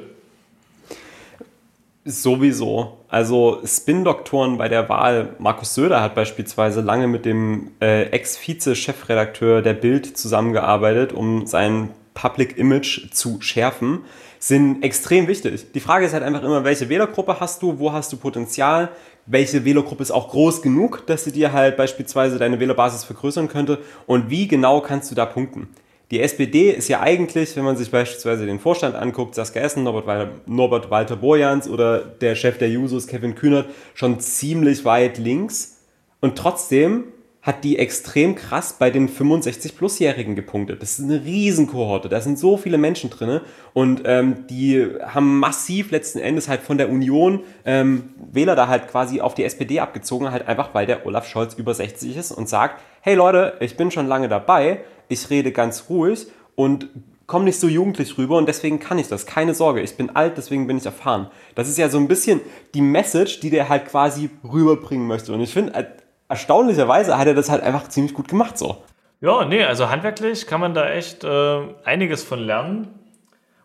Sowieso. 2.08 3.00
Also 3.10 3.62
Spin-Doktoren 3.66 4.58
bei 4.58 4.70
der 4.70 4.90
Wahl, 4.90 5.36
Markus 5.40 5.74
Söder 5.74 6.02
hat 6.02 6.14
beispielsweise 6.14 6.82
lange 6.82 7.08
mit 7.08 7.26
dem 7.26 7.72
äh, 7.82 8.04
Ex-Vize-Chefredakteur 8.10 9.64
der 9.64 9.74
Bild 9.74 10.16
zusammengearbeitet, 10.16 11.14
um 11.14 11.48
sein 11.48 11.90
Public 12.14 12.58
Image 12.58 13.12
zu 13.12 13.42
schärfen, 13.42 14.02
sind 14.38 14.84
extrem 14.84 15.28
wichtig. 15.28 15.72
Die 15.74 15.80
Frage 15.80 16.06
ist 16.06 16.14
halt 16.14 16.24
einfach 16.24 16.44
immer, 16.44 16.64
welche 16.64 16.90
Wählergruppe 16.90 17.40
hast 17.40 17.64
du, 17.64 17.80
wo 17.80 17.92
hast 17.92 18.14
du 18.14 18.18
Potenzial, 18.18 18.90
welche 19.26 19.66
Wählergruppe 19.66 20.04
ist 20.04 20.12
auch 20.12 20.30
groß 20.30 20.62
genug, 20.62 21.08
dass 21.08 21.24
sie 21.24 21.32
dir 21.32 21.54
halt 21.54 21.78
beispielsweise 21.78 22.38
deine 22.38 22.60
Wählerbasis 22.60 23.04
vergrößern 23.04 23.48
könnte 23.48 23.80
und 24.06 24.30
wie 24.30 24.48
genau 24.48 24.82
kannst 24.82 25.10
du 25.10 25.16
da 25.16 25.26
punkten. 25.26 25.70
Die 26.12 26.22
SPD 26.22 26.70
ist 26.70 26.88
ja 26.88 27.02
eigentlich, 27.02 27.56
wenn 27.56 27.64
man 27.64 27.78
sich 27.78 27.90
beispielsweise 27.90 28.46
den 28.46 28.60
Vorstand 28.60 28.96
anguckt, 28.96 29.34
Saskia 29.34 29.64
Essen, 29.64 29.84
Norbert 29.84 30.06
Walter, 30.06 30.32
Norbert 30.46 30.92
Walter 30.92 31.16
Borjans 31.16 31.68
oder 31.68 32.00
der 32.00 32.36
Chef 32.36 32.58
der 32.60 32.70
Jusos, 32.70 33.08
Kevin 33.08 33.34
Kühnert, 33.34 33.68
schon 33.96 34.20
ziemlich 34.20 34.86
weit 34.86 35.18
links. 35.18 35.82
Und 36.22 36.38
trotzdem 36.38 37.06
hat 37.46 37.64
die 37.64 37.78
extrem 37.78 38.34
krass 38.34 38.74
bei 38.80 38.90
den 38.90 39.08
65-Plus-Jährigen 39.08 40.36
gepunktet. 40.36 40.82
Das 40.82 40.98
ist 40.98 41.06
eine 41.06 41.24
Riesenkohorte, 41.24 42.10
da 42.10 42.20
sind 42.20 42.40
so 42.40 42.58
viele 42.58 42.80
Menschen 42.80 43.12
drin 43.12 43.40
und 43.74 44.02
ähm, 44.06 44.48
die 44.50 44.88
haben 45.06 45.40
massiv 45.40 45.92
letzten 45.92 46.18
Endes 46.18 46.50
halt 46.50 46.62
von 46.62 46.80
der 46.80 46.90
Union 46.90 47.42
ähm, 47.64 48.10
Wähler 48.32 48.56
da 48.56 48.68
halt 48.68 48.88
quasi 48.88 49.22
auf 49.22 49.36
die 49.36 49.44
SPD 49.44 49.80
abgezogen, 49.80 50.32
halt 50.32 50.48
einfach 50.48 50.74
weil 50.74 50.88
der 50.88 51.06
Olaf 51.06 51.28
Scholz 51.28 51.54
über 51.54 51.76
60 51.76 52.18
ist 52.18 52.32
und 52.32 52.50
sagt, 52.50 52.82
hey 53.02 53.14
Leute, 53.14 53.54
ich 53.60 53.78
bin 53.78 53.92
schon 53.92 54.08
lange 54.08 54.28
dabei, 54.28 54.80
ich 55.08 55.30
rede 55.30 55.52
ganz 55.52 55.86
ruhig 55.88 56.26
und 56.56 56.90
komme 57.28 57.46
nicht 57.46 57.60
so 57.60 57.68
jugendlich 57.68 58.18
rüber 58.18 58.38
und 58.38 58.48
deswegen 58.48 58.80
kann 58.80 58.98
ich 58.98 59.08
das. 59.08 59.28
Keine 59.28 59.54
Sorge, 59.54 59.82
ich 59.82 59.96
bin 59.98 60.16
alt, 60.16 60.38
deswegen 60.38 60.66
bin 60.66 60.78
ich 60.78 60.86
erfahren. 60.86 61.28
Das 61.54 61.70
ist 61.70 61.78
ja 61.78 61.90
so 61.90 62.00
ein 62.00 62.08
bisschen 62.08 62.42
die 62.74 62.82
Message, 62.82 63.40
die 63.40 63.52
der 63.52 63.70
halt 63.70 63.86
quasi 63.86 64.32
rüberbringen 64.44 65.06
möchte. 65.06 65.32
Und 65.32 65.42
ich 65.42 65.54
finde, 65.54 65.74
äh, 65.76 65.86
erstaunlicherweise 66.30 67.18
hat 67.18 67.28
er 67.28 67.34
das 67.34 67.50
halt 67.50 67.64
einfach 67.64 67.88
ziemlich 67.88 68.14
gut 68.14 68.28
gemacht 68.28 68.58
so. 68.58 68.84
Ja, 69.22 69.46
nee, 69.46 69.64
also 69.64 69.90
handwerklich 69.90 70.46
kann 70.46 70.60
man 70.60 70.74
da 70.74 70.90
echt 70.90 71.24
äh, 71.24 71.62
einiges 71.84 72.24
von 72.24 72.40
lernen. 72.40 73.00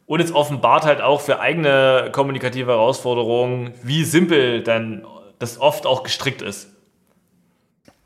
Und 0.07 0.21
es 0.21 0.35
offenbart 0.35 0.85
halt 0.85 1.00
auch 1.00 1.21
für 1.21 1.38
eigene 1.38 2.09
kommunikative 2.12 2.73
Herausforderungen, 2.73 3.73
wie 3.83 4.05
simpel 4.05 4.62
dann 4.62 5.07
das 5.38 5.61
oft 5.61 5.87
auch 5.87 6.02
gestrickt 6.02 6.43
ist. 6.43 6.69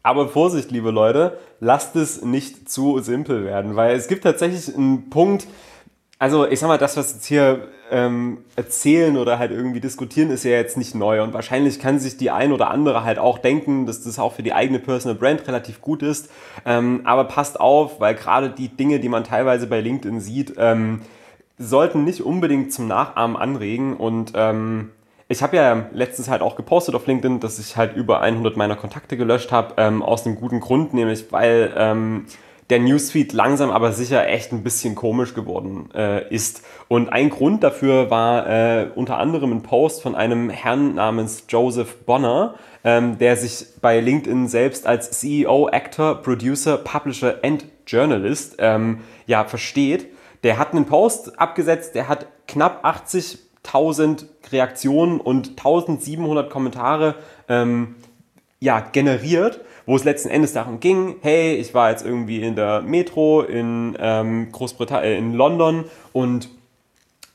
Aber 0.03 0.29
Vorsicht, 0.29 0.71
liebe 0.71 0.91
Leute, 0.91 1.39
lasst 1.61 1.97
es 1.97 2.23
nicht 2.23 2.69
zu 2.69 2.99
simpel 3.01 3.45
werden, 3.45 3.75
weil 3.75 3.97
es 3.97 4.07
gibt 4.07 4.25
tatsächlich 4.25 4.77
einen 4.77 5.09
Punkt, 5.09 5.47
also 6.19 6.47
ich 6.47 6.61
sag 6.61 6.69
mal, 6.69 6.79
das, 6.79 6.97
was 6.97 7.15
jetzt 7.15 7.27
hier 7.27 7.69
ähm, 7.91 8.39
erzählen 8.57 9.17
oder 9.17 9.39
halt 9.39 9.51
irgendwie 9.51 9.81
diskutieren, 9.81 10.31
ist 10.31 10.45
ja 10.45 10.53
jetzt 10.53 10.77
nicht 10.77 10.95
neu. 10.95 11.23
Und 11.23 11.33
wahrscheinlich 11.33 11.79
kann 11.79 11.99
sich 11.99 12.17
die 12.17 12.31
ein 12.31 12.53
oder 12.53 12.71
andere 12.71 13.05
halt 13.05 13.19
auch 13.19 13.39
denken, 13.39 13.87
dass 13.87 14.03
das 14.03 14.19
auch 14.19 14.33
für 14.33 14.43
die 14.43 14.53
eigene 14.53 14.79
Personal 14.79 15.17
Brand 15.17 15.47
relativ 15.47 15.81
gut 15.81 16.03
ist. 16.03 16.31
Ähm, 16.65 17.03
aber 17.05 17.25
passt 17.25 17.61
auf, 17.61 18.01
weil 18.01 18.15
gerade 18.15 18.51
die 18.51 18.69
Dinge, 18.69 19.01
die 19.01 19.09
man 19.09 19.25
teilweise 19.25 19.67
bei 19.67 19.81
LinkedIn 19.81 20.21
sieht, 20.21 20.55
ähm, 20.57 21.03
sollten 21.59 22.05
nicht 22.05 22.23
unbedingt 22.23 22.73
zum 22.73 22.89
Nachahmen 22.89 23.37
anregen. 23.37 23.97
Und 23.97 24.33
ähm, 24.35 24.91
ich 25.29 25.43
habe 25.43 25.57
ja 25.57 25.87
letztens 25.93 26.29
halt 26.29 26.43
auch 26.43 26.57
gepostet 26.57 26.95
auf 26.95 27.07
LinkedIn, 27.07 27.41
dass 27.41 27.59
ich 27.59 27.77
halt 27.77 27.97
über 27.97 28.21
100 28.21 28.57
meiner 28.57 28.77
Kontakte 28.77 29.17
gelöscht 29.17 29.53
habe, 29.53 29.75
ähm, 29.79 30.03
aus 30.03 30.27
einem 30.27 30.37
guten 30.37 30.61
Grund, 30.61 30.95
nämlich 30.95 31.33
weil 31.33 31.73
ähm, 31.77 32.27
der 32.71 32.79
Newsfeed 32.79 33.33
langsam 33.33 33.71
aber 33.71 33.93
sicher 33.93 34.27
echt 34.27 34.53
ein 34.53 34.63
bisschen 34.63 34.95
komisch 34.95 35.35
geworden 35.35 35.91
äh, 35.95 36.27
ist. 36.33 36.63
Und 36.89 37.11
ein 37.11 37.29
Grund 37.29 37.63
dafür 37.63 38.11
war 38.11 38.49
äh, 38.49 38.89
unter 38.95 39.19
anderem 39.19 39.53
ein 39.53 39.63
Post 39.63 40.03
von 40.03 40.15
einem 40.15 40.49
Herrn 40.49 40.95
namens 40.95 41.45
Joseph 41.49 42.05
Bonner, 42.07 42.55
ähm, 42.83 43.19
der 43.19 43.37
sich 43.37 43.67
bei 43.83 44.01
LinkedIn 44.01 44.49
selbst 44.49 44.87
als 44.87 45.11
CEO, 45.11 45.69
Actor, 45.69 46.23
Producer, 46.23 46.79
Publisher 46.79 47.39
and 47.43 47.67
Journalist 47.87 48.57
ähm, 48.59 49.01
ja, 49.27 49.45
versteht. 49.45 50.07
Der 50.43 50.59
hat 50.59 50.73
einen 50.73 50.87
Post 50.87 51.39
abgesetzt, 51.39 51.95
der 51.95 52.09
hat 52.09 52.27
knapp 52.49 52.85
80.000 52.85 54.25
Reaktionen 54.53 55.21
und 55.21 55.51
1700 55.51 56.51
Kommentare 56.51 57.17
ähm, 57.49 57.97
ja, 58.61 58.81
generiert 58.81 59.61
wo 59.87 59.97
es 59.97 60.05
letzten 60.05 60.29
Endes 60.29 60.53
darum 60.53 60.81
ging, 60.81 61.17
hey, 61.21 61.55
ich 61.55 61.75
war 61.75 61.91
jetzt 61.91 62.05
irgendwie 62.05 62.41
in 62.41 62.57
der 62.57 62.83
Metro 62.83 63.43
in 63.43 63.97
ähm, 63.99 64.51
Großbritannien, 64.53 65.13
äh, 65.13 65.19
in 65.19 65.35
London 65.35 65.85
und 66.13 66.49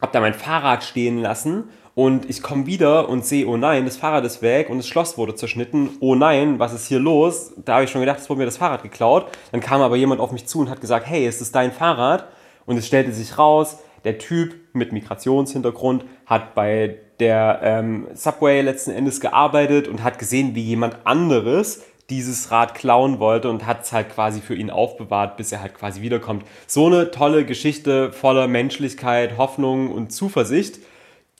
habe 0.01 0.11
da 0.13 0.19
mein 0.21 0.33
Fahrrad 0.33 0.83
stehen 0.83 1.19
lassen 1.19 1.65
und 1.99 2.29
ich 2.29 2.41
komme 2.41 2.65
wieder 2.65 3.09
und 3.09 3.25
sehe, 3.25 3.45
oh 3.45 3.57
nein, 3.57 3.83
das 3.83 3.97
Fahrrad 3.97 4.23
ist 4.23 4.41
weg 4.41 4.69
und 4.69 4.77
das 4.77 4.87
Schloss 4.87 5.17
wurde 5.17 5.35
zerschnitten. 5.35 5.89
Oh 5.99 6.15
nein, 6.15 6.57
was 6.57 6.73
ist 6.73 6.87
hier 6.87 6.99
los? 6.99 7.51
Da 7.65 7.73
habe 7.73 7.83
ich 7.83 7.89
schon 7.89 7.99
gedacht, 7.99 8.19
es 8.19 8.29
wurde 8.29 8.39
mir 8.39 8.45
das 8.45 8.55
Fahrrad 8.55 8.83
geklaut. 8.83 9.25
Dann 9.51 9.59
kam 9.59 9.81
aber 9.81 9.97
jemand 9.97 10.21
auf 10.21 10.31
mich 10.31 10.45
zu 10.45 10.61
und 10.61 10.69
hat 10.69 10.79
gesagt, 10.79 11.07
hey, 11.07 11.27
ist 11.27 11.41
das 11.41 11.51
dein 11.51 11.73
Fahrrad? 11.73 12.27
Und 12.65 12.77
es 12.77 12.87
stellte 12.87 13.11
sich 13.11 13.37
raus, 13.37 13.79
der 14.05 14.17
Typ 14.17 14.55
mit 14.71 14.93
Migrationshintergrund 14.93 16.05
hat 16.25 16.55
bei 16.55 16.95
der 17.19 17.59
ähm, 17.63 18.07
Subway 18.13 18.61
letzten 18.61 18.91
Endes 18.91 19.19
gearbeitet 19.19 19.89
und 19.89 20.01
hat 20.01 20.19
gesehen, 20.19 20.55
wie 20.55 20.63
jemand 20.63 21.05
anderes 21.05 21.83
dieses 22.09 22.51
Rad 22.51 22.75
klauen 22.75 23.19
wollte 23.19 23.49
und 23.49 23.65
hat 23.65 23.83
es 23.83 23.91
halt 23.91 24.09
quasi 24.09 24.41
für 24.41 24.55
ihn 24.55 24.69
aufbewahrt, 24.69 25.37
bis 25.37 25.51
er 25.51 25.61
halt 25.61 25.75
quasi 25.75 26.01
wiederkommt. 26.01 26.43
So 26.67 26.87
eine 26.87 27.11
tolle 27.11 27.45
Geschichte 27.45 28.11
voller 28.11 28.47
Menschlichkeit, 28.47 29.37
Hoffnung 29.37 29.91
und 29.91 30.11
Zuversicht, 30.11 30.79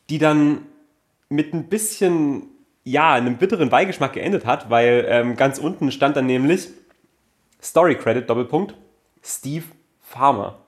die 0.10 0.20
dann 0.20 0.62
mit 1.30 1.54
ein 1.54 1.70
bisschen, 1.70 2.44
ja, 2.84 3.14
einem 3.14 3.38
bitteren 3.38 3.70
Beigeschmack 3.70 4.14
geendet 4.14 4.46
hat, 4.46 4.70
weil 4.70 5.06
ähm, 5.08 5.36
ganz 5.36 5.58
unten 5.60 5.92
stand 5.92 6.16
dann 6.16 6.26
nämlich 6.26 6.70
Story 7.62 7.96
Credit, 7.96 8.30
Doppelpunkt, 8.30 8.76
Steve 9.24 9.66
Farmer. 10.02 10.60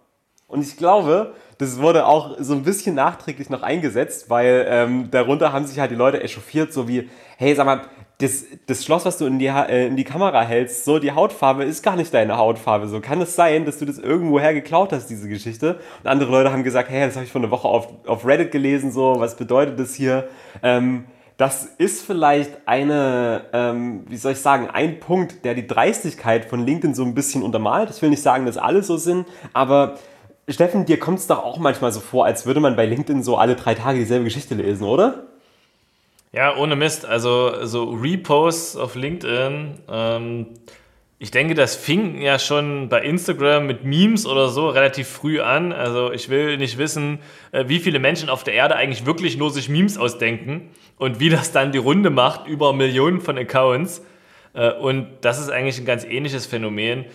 Und 0.47 0.61
ich 0.61 0.75
glaube, 0.75 1.33
das 1.59 1.79
wurde 1.79 2.05
auch 2.05 2.35
so 2.39 2.53
ein 2.53 2.63
bisschen 2.63 2.95
nachträglich 2.95 3.49
noch 3.49 3.61
eingesetzt, 3.61 4.29
weil 4.29 4.65
ähm, 4.67 5.09
darunter 5.09 5.53
haben 5.53 5.65
sich 5.65 5.79
halt 5.79 5.91
die 5.91 5.95
Leute 5.95 6.21
echauffiert, 6.21 6.73
so 6.73 6.87
wie, 6.87 7.09
hey, 7.37 7.55
sag 7.55 7.65
mal, 7.65 7.85
das, 8.21 8.45
das 8.67 8.85
Schloss, 8.85 9.05
was 9.05 9.17
du 9.17 9.25
in 9.25 9.39
die, 9.39 9.47
äh, 9.47 9.87
in 9.87 9.95
die 9.95 10.03
Kamera 10.03 10.43
hältst, 10.43 10.85
so 10.85 10.99
die 10.99 11.11
Hautfarbe 11.11 11.63
ist 11.63 11.83
gar 11.83 11.95
nicht 11.95 12.13
deine 12.13 12.37
Hautfarbe. 12.37 12.87
So 12.87 12.99
kann 12.99 13.21
es 13.21 13.35
sein, 13.35 13.65
dass 13.65 13.79
du 13.79 13.85
das 13.85 13.97
irgendwoher 13.97 14.53
geklaut 14.53 14.91
hast, 14.91 15.07
diese 15.07 15.27
Geschichte. 15.27 15.79
Und 16.03 16.09
andere 16.09 16.31
Leute 16.31 16.51
haben 16.51 16.63
gesagt, 16.63 16.89
hey, 16.89 17.05
das 17.05 17.15
habe 17.15 17.25
ich 17.25 17.31
vor 17.31 17.41
einer 17.41 17.51
Woche 17.51 17.67
auf, 17.67 17.87
auf 18.05 18.25
Reddit 18.25 18.51
gelesen, 18.51 18.91
so, 18.91 19.15
was 19.19 19.35
bedeutet 19.35 19.79
das 19.79 19.95
hier? 19.95 20.27
Ähm, 20.61 21.05
das 21.37 21.65
ist 21.65 22.05
vielleicht 22.05 22.67
eine, 22.67 23.45
ähm, 23.51 24.05
wie 24.07 24.17
soll 24.17 24.33
ich 24.33 24.39
sagen, 24.39 24.69
ein 24.71 24.99
Punkt, 24.99 25.43
der 25.43 25.55
die 25.55 25.65
Dreistigkeit 25.65 26.45
von 26.45 26.65
LinkedIn 26.65 26.93
so 26.93 27.03
ein 27.03 27.15
bisschen 27.15 27.41
untermalt. 27.41 27.89
Ich 27.89 28.01
will 28.01 28.11
nicht 28.11 28.21
sagen, 28.21 28.45
dass 28.45 28.57
alle 28.57 28.83
so 28.83 28.97
sind, 28.97 29.25
aber 29.53 29.95
Steffen, 30.47 30.85
dir 30.85 30.99
kommt 30.99 31.19
es 31.19 31.27
doch 31.27 31.43
auch 31.43 31.57
manchmal 31.57 31.91
so 31.91 31.99
vor, 31.99 32.25
als 32.25 32.45
würde 32.45 32.59
man 32.59 32.75
bei 32.75 32.85
LinkedIn 32.85 33.23
so 33.23 33.37
alle 33.37 33.55
drei 33.55 33.73
Tage 33.73 33.99
dieselbe 33.99 34.25
Geschichte 34.25 34.53
lesen, 34.53 34.83
oder? 34.83 35.30
Ja, 36.33 36.55
ohne 36.55 36.77
Mist. 36.77 37.05
Also 37.05 37.65
so 37.65 37.91
Reposts 37.91 38.77
auf 38.77 38.95
LinkedIn. 38.95 39.79
Ähm, 39.89 40.47
ich 41.19 41.29
denke, 41.29 41.55
das 41.55 41.75
fing 41.75 42.21
ja 42.21 42.39
schon 42.39 42.87
bei 42.89 43.01
Instagram 43.01 43.67
mit 43.67 43.83
Memes 43.83 44.25
oder 44.25 44.47
so 44.47 44.69
relativ 44.69 45.07
früh 45.09 45.41
an. 45.41 45.73
Also 45.73 46.11
ich 46.11 46.29
will 46.29 46.57
nicht 46.57 46.77
wissen, 46.77 47.19
äh, 47.51 47.65
wie 47.67 47.79
viele 47.79 47.99
Menschen 47.99 48.29
auf 48.29 48.43
der 48.45 48.53
Erde 48.53 48.77
eigentlich 48.77 49.05
wirklich 49.05 49.37
nur 49.37 49.51
sich 49.51 49.67
Memes 49.67 49.97
ausdenken 49.97 50.71
und 50.97 51.19
wie 51.19 51.29
das 51.29 51.51
dann 51.51 51.73
die 51.73 51.79
Runde 51.79 52.09
macht 52.09 52.47
über 52.47 52.71
Millionen 52.71 53.19
von 53.19 53.37
Accounts. 53.37 54.01
Äh, 54.53 54.71
und 54.71 55.09
das 55.21 55.37
ist 55.37 55.49
eigentlich 55.49 55.79
ein 55.79 55.85
ganz 55.85 56.05
ähnliches 56.05 56.45
Phänomen. 56.45 57.05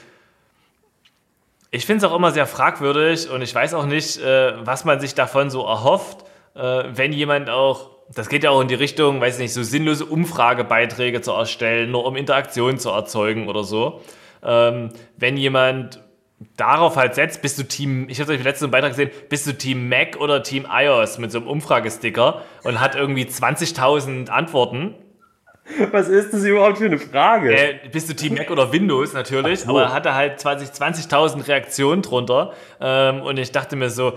Ich 1.71 1.87
finde 1.87 2.05
es 2.05 2.13
auch 2.13 2.15
immer 2.15 2.33
sehr 2.33 2.47
fragwürdig 2.47 3.31
und 3.31 3.41
ich 3.41 3.55
weiß 3.55 3.73
auch 3.73 3.87
nicht, 3.87 4.19
äh, 4.19 4.53
was 4.65 4.85
man 4.85 5.01
sich 5.01 5.15
davon 5.15 5.51
so 5.51 5.63
erhofft, 5.67 6.25
wenn 6.59 7.13
jemand 7.13 7.51
auch 7.51 7.96
das 8.15 8.29
geht 8.29 8.45
ja 8.45 8.51
auch 8.51 8.61
in 8.61 8.69
die 8.69 8.75
Richtung, 8.75 9.21
weiß 9.21 9.39
nicht, 9.39 9.53
so 9.53 9.63
sinnlose 9.63 10.05
Umfragebeiträge 10.05 11.21
zu 11.21 11.33
erstellen, 11.33 11.91
nur 11.91 12.05
um 12.05 12.17
Interaktion 12.17 12.79
zu 12.79 12.91
erzeugen 12.91 13.49
oder 13.49 13.65
so. 13.65 14.01
Ähm, 14.45 14.91
wenn 15.17 15.37
jemand 15.37 16.01
darauf 16.57 16.97
halt 16.97 17.15
setzt, 17.15 17.43
bist 17.43 17.59
du 17.59 17.65
Team, 17.65 18.09
ich 18.09 18.21
habe 18.21 18.33
euch 18.33 18.45
letztens 18.45 18.65
einen 18.65 18.73
Beitrag 18.73 18.91
gesehen, 18.91 19.11
bist 19.29 19.47
du 19.47 19.53
Team 19.57 19.89
Mac 19.89 20.17
oder 20.21 20.43
Team 20.43 20.67
iOS 20.71 21.19
mit 21.19 21.33
so 21.33 21.39
einem 21.39 21.49
Umfragesticker 21.49 22.43
und 22.63 22.81
hat 22.81 22.95
irgendwie 22.95 23.25
20.000 23.25 24.29
Antworten. 24.29 24.95
Was 25.91 26.09
ist 26.09 26.33
das 26.33 26.45
überhaupt 26.45 26.79
für 26.79 26.85
eine 26.85 26.99
Frage? 26.99 27.53
Äh, 27.53 27.81
bist 27.91 28.09
du 28.09 28.15
Team 28.15 28.35
Mac 28.35 28.51
oder 28.51 28.73
Windows 28.73 29.15
natürlich, 29.15 29.61
so. 29.61 29.71
aber 29.71 29.93
hatte 29.93 30.15
halt 30.15 30.39
20.000 30.39 31.09
20 31.09 31.49
Reaktionen 31.49 32.03
drunter 32.03 32.53
ähm, 32.81 33.23
und 33.23 33.39
ich 33.39 33.51
dachte 33.51 33.75
mir 33.75 33.91
so, 33.91 34.13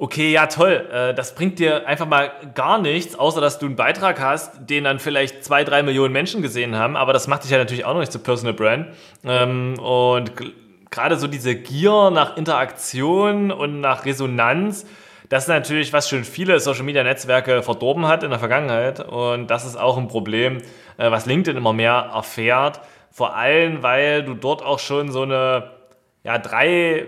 okay, 0.00 0.32
ja 0.32 0.46
toll, 0.46 0.88
äh, 0.90 1.14
das 1.14 1.34
bringt 1.34 1.58
dir 1.58 1.86
einfach 1.86 2.06
mal 2.06 2.32
gar 2.54 2.80
nichts, 2.80 3.14
außer 3.16 3.42
dass 3.42 3.58
du 3.58 3.66
einen 3.66 3.76
Beitrag 3.76 4.18
hast, 4.18 4.70
den 4.70 4.84
dann 4.84 4.98
vielleicht 4.98 5.44
zwei, 5.44 5.62
drei 5.62 5.82
Millionen 5.82 6.12
Menschen 6.12 6.40
gesehen 6.40 6.74
haben, 6.74 6.96
aber 6.96 7.12
das 7.12 7.28
macht 7.28 7.44
dich 7.44 7.50
ja 7.50 7.58
natürlich 7.58 7.84
auch 7.84 7.92
noch 7.92 8.00
nicht 8.00 8.10
zu 8.10 8.18
Personal 8.18 8.54
Brand. 8.54 8.86
Ähm, 9.24 9.78
und 9.78 10.32
gerade 10.90 11.16
so 11.16 11.26
diese 11.26 11.54
Gier 11.54 12.10
nach 12.10 12.38
Interaktion 12.38 13.52
und 13.52 13.80
nach 13.80 14.06
Resonanz, 14.06 14.86
das 15.28 15.44
ist 15.44 15.48
natürlich, 15.48 15.92
was 15.92 16.08
schon 16.08 16.24
viele 16.24 16.58
Social 16.60 16.82
Media 16.82 17.04
Netzwerke 17.04 17.62
verdorben 17.62 18.08
hat 18.08 18.22
in 18.22 18.30
der 18.30 18.38
Vergangenheit. 18.38 19.00
Und 19.00 19.48
das 19.48 19.66
ist 19.66 19.76
auch 19.76 19.98
ein 19.98 20.08
Problem, 20.08 20.58
äh, 20.96 21.10
was 21.10 21.26
LinkedIn 21.26 21.58
immer 21.58 21.74
mehr 21.74 22.10
erfährt. 22.14 22.80
Vor 23.10 23.36
allem, 23.36 23.82
weil 23.82 24.24
du 24.24 24.32
dort 24.32 24.64
auch 24.64 24.78
schon 24.78 25.12
so 25.12 25.22
eine 25.22 25.70
ja, 26.24 26.38
drei 26.38 27.06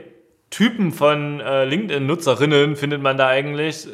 Typen 0.52 0.92
von 0.92 1.40
äh, 1.40 1.64
LinkedIn-Nutzerinnen 1.64 2.76
findet 2.76 3.02
man 3.02 3.16
da 3.16 3.26
eigentlich. 3.26 3.88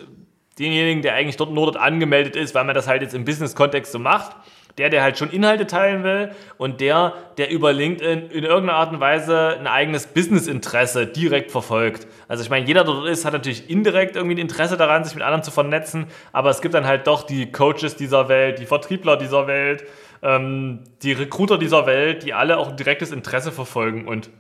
Denjenigen, 0.58 1.02
der 1.02 1.14
eigentlich 1.14 1.36
dort 1.36 1.52
nur 1.52 1.66
dort 1.66 1.76
angemeldet 1.76 2.34
ist, 2.34 2.52
weil 2.52 2.64
man 2.64 2.74
das 2.74 2.88
halt 2.88 3.00
jetzt 3.00 3.14
im 3.14 3.24
Business-Kontext 3.24 3.92
so 3.92 3.98
macht. 3.98 4.36
Der, 4.76 4.90
der 4.90 5.02
halt 5.02 5.18
schon 5.18 5.30
Inhalte 5.30 5.66
teilen 5.66 6.04
will 6.04 6.30
und 6.56 6.80
der, 6.80 7.14
der 7.36 7.50
über 7.50 7.72
LinkedIn 7.72 8.30
in 8.30 8.44
irgendeiner 8.44 8.74
Art 8.74 8.92
und 8.92 9.00
Weise 9.00 9.56
ein 9.58 9.66
eigenes 9.66 10.06
Business-Interesse 10.06 11.06
direkt 11.06 11.50
verfolgt. 11.50 12.06
Also 12.28 12.44
ich 12.44 12.50
meine, 12.50 12.64
jeder, 12.64 12.84
der 12.84 12.94
dort 12.94 13.08
ist, 13.08 13.24
hat 13.24 13.32
natürlich 13.32 13.68
indirekt 13.68 14.14
irgendwie 14.14 14.36
ein 14.36 14.38
Interesse 14.38 14.76
daran, 14.76 15.02
sich 15.02 15.16
mit 15.16 15.24
anderen 15.24 15.42
zu 15.42 15.50
vernetzen, 15.50 16.06
aber 16.32 16.50
es 16.50 16.60
gibt 16.60 16.74
dann 16.74 16.86
halt 16.86 17.08
doch 17.08 17.24
die 17.24 17.50
Coaches 17.50 17.96
dieser 17.96 18.28
Welt, 18.28 18.60
die 18.60 18.66
Vertriebler 18.66 19.16
dieser 19.16 19.48
Welt, 19.48 19.84
ähm, 20.22 20.84
die 21.02 21.10
Recruiter 21.12 21.58
dieser 21.58 21.86
Welt, 21.86 22.22
die 22.22 22.32
alle 22.32 22.56
auch 22.56 22.68
ein 22.68 22.76
direktes 22.76 23.10
Interesse 23.10 23.50
verfolgen 23.50 24.06
und 24.06 24.30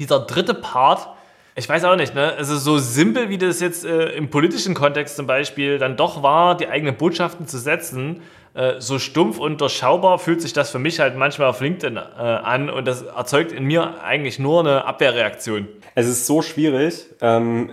dieser 0.00 0.18
dritte 0.18 0.54
Part, 0.54 1.08
ich 1.54 1.68
weiß 1.68 1.84
auch 1.84 1.96
nicht, 1.96 2.14
ne? 2.14 2.32
Also 2.36 2.56
so 2.56 2.78
simpel, 2.78 3.28
wie 3.28 3.38
das 3.38 3.60
jetzt 3.60 3.84
äh, 3.84 4.08
im 4.16 4.30
politischen 4.30 4.74
Kontext 4.74 5.16
zum 5.16 5.26
Beispiel 5.26 5.78
dann 5.78 5.96
doch 5.96 6.22
war, 6.22 6.56
die 6.56 6.68
eigenen 6.68 6.96
Botschaften 6.96 7.46
zu 7.46 7.58
setzen, 7.58 8.22
äh, 8.54 8.80
so 8.80 8.98
stumpf 8.98 9.38
und 9.38 9.60
durchschaubar 9.60 10.18
fühlt 10.18 10.40
sich 10.40 10.52
das 10.52 10.70
für 10.70 10.78
mich 10.78 11.00
halt 11.00 11.16
manchmal 11.16 11.48
auf 11.48 11.60
LinkedIn 11.60 11.96
äh, 11.96 12.00
an 12.00 12.70
und 12.70 12.88
das 12.88 13.02
erzeugt 13.02 13.52
in 13.52 13.64
mir 13.64 14.02
eigentlich 14.02 14.38
nur 14.38 14.60
eine 14.60 14.86
Abwehrreaktion. 14.86 15.68
Es 15.94 16.08
ist 16.08 16.26
so 16.26 16.40
schwierig, 16.40 17.06
ähm, 17.20 17.72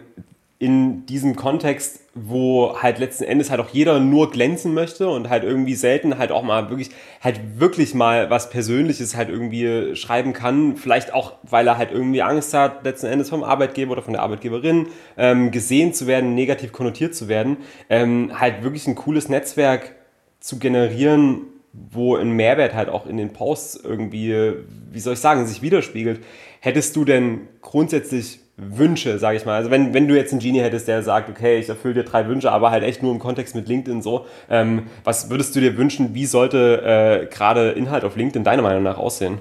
in 0.59 1.05
diesem 1.05 1.35
Kontext, 1.35 1.99
wo 2.15 2.75
halt 2.81 2.97
letzten 2.97 3.25
Endes 3.25 3.51
halt 3.51 3.59
auch 3.59 3.69
jeder 3.69 3.99
nur 3.99 4.31
glänzen 4.31 4.73
möchte 4.73 5.07
und 5.07 5.29
halt 5.29 5.43
irgendwie 5.43 5.75
selten 5.75 6.17
halt 6.17 6.31
auch 6.31 6.41
mal 6.41 6.71
wirklich, 6.71 6.89
halt 7.21 7.59
wirklich 7.59 7.93
mal 7.93 8.31
was 8.31 8.49
Persönliches 8.49 9.15
halt 9.15 9.29
irgendwie 9.29 9.95
schreiben 9.95 10.33
kann. 10.33 10.75
Vielleicht 10.75 11.13
auch, 11.13 11.33
weil 11.43 11.67
er 11.67 11.77
halt 11.77 11.91
irgendwie 11.91 12.23
Angst 12.23 12.55
hat, 12.55 12.83
letzten 12.83 13.05
Endes 13.05 13.29
vom 13.29 13.43
Arbeitgeber 13.43 13.91
oder 13.91 14.01
von 14.01 14.13
der 14.13 14.23
Arbeitgeberin 14.23 14.87
ähm, 15.15 15.51
gesehen 15.51 15.93
zu 15.93 16.07
werden, 16.07 16.33
negativ 16.33 16.71
konnotiert 16.71 17.13
zu 17.13 17.27
werden. 17.27 17.57
Ähm, 17.89 18.31
halt 18.39 18.63
wirklich 18.63 18.87
ein 18.87 18.95
cooles 18.95 19.29
Netzwerk 19.29 19.95
zu 20.39 20.57
generieren, 20.57 21.41
wo 21.71 22.15
ein 22.15 22.31
Mehrwert 22.31 22.73
halt 22.73 22.89
auch 22.89 23.05
in 23.05 23.17
den 23.17 23.31
Posts 23.31 23.81
irgendwie, 23.83 24.53
wie 24.91 24.99
soll 24.99 25.13
ich 25.13 25.19
sagen, 25.19 25.45
sich 25.45 25.61
widerspiegelt. 25.61 26.23
Hättest 26.61 26.95
du 26.95 27.05
denn 27.05 27.41
grundsätzlich 27.61 28.39
Wünsche, 28.57 29.19
sage 29.19 29.37
ich 29.37 29.45
mal. 29.45 29.53
Also 29.53 29.69
wenn, 29.69 29.93
wenn 29.93 30.07
du 30.07 30.15
jetzt 30.15 30.31
einen 30.31 30.41
Genie 30.41 30.61
hättest, 30.61 30.87
der 30.87 31.03
sagt, 31.03 31.29
okay, 31.29 31.59
ich 31.59 31.69
erfülle 31.69 31.93
dir 31.93 32.03
drei 32.03 32.27
Wünsche, 32.27 32.51
aber 32.51 32.71
halt 32.71 32.83
echt 32.83 33.03
nur 33.03 33.11
im 33.11 33.19
Kontext 33.19 33.53
mit 33.53 33.67
LinkedIn 33.67 34.01
so, 34.01 34.25
ähm, 34.49 34.87
was 35.03 35.29
würdest 35.29 35.55
du 35.55 35.59
dir 35.59 35.77
wünschen, 35.77 36.15
wie 36.15 36.25
sollte 36.25 36.81
äh, 36.83 37.25
gerade 37.27 37.69
Inhalt 37.71 38.03
auf 38.03 38.15
LinkedIn 38.15 38.43
deiner 38.43 38.63
Meinung 38.63 38.81
nach 38.81 38.97
aussehen? 38.97 39.39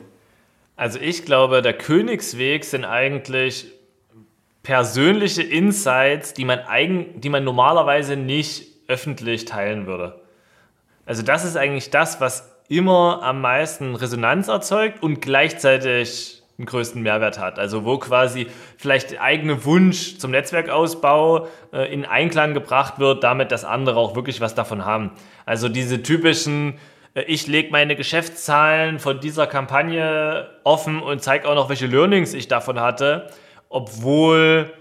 Also 0.76 0.98
ich 1.00 1.24
glaube, 1.24 1.62
der 1.62 1.72
Königsweg 1.72 2.64
sind 2.64 2.84
eigentlich 2.84 3.72
persönliche 4.62 5.42
Insights, 5.42 6.34
die 6.34 6.44
man, 6.44 6.58
eigen, 6.58 7.20
die 7.20 7.30
man 7.30 7.42
normalerweise 7.42 8.16
nicht 8.16 8.66
öffentlich 8.86 9.46
teilen 9.46 9.86
würde. 9.86 10.20
Also 11.06 11.22
das 11.22 11.44
ist 11.44 11.56
eigentlich 11.56 11.88
das, 11.88 12.20
was 12.20 12.52
immer 12.68 13.22
am 13.22 13.40
meisten 13.40 13.94
Resonanz 13.94 14.48
erzeugt 14.48 15.02
und 15.02 15.22
gleichzeitig 15.22 16.42
den 16.58 16.66
größten 16.66 17.02
Mehrwert 17.02 17.38
hat. 17.38 17.58
Also 17.58 17.84
wo 17.84 17.98
quasi 17.98 18.46
vielleicht 18.78 19.12
der 19.12 19.22
eigene 19.22 19.64
Wunsch 19.64 20.18
zum 20.18 20.30
Netzwerkausbau 20.30 21.48
äh, 21.72 21.92
in 21.92 22.04
Einklang 22.04 22.54
gebracht 22.54 22.98
wird, 22.98 23.24
damit 23.24 23.52
dass 23.52 23.64
andere 23.64 23.98
auch 23.98 24.16
wirklich 24.16 24.40
was 24.40 24.54
davon 24.54 24.84
haben. 24.84 25.12
Also 25.44 25.68
diese 25.68 26.02
typischen, 26.02 26.78
äh, 27.14 27.22
ich 27.22 27.46
lege 27.46 27.70
meine 27.70 27.94
Geschäftszahlen 27.94 28.98
von 28.98 29.20
dieser 29.20 29.46
Kampagne 29.46 30.48
offen 30.64 31.02
und 31.02 31.22
zeige 31.22 31.46
auch 31.48 31.54
noch, 31.54 31.68
welche 31.68 31.86
Learnings 31.86 32.32
ich 32.32 32.48
davon 32.48 32.80
hatte, 32.80 33.30
obwohl 33.68 34.72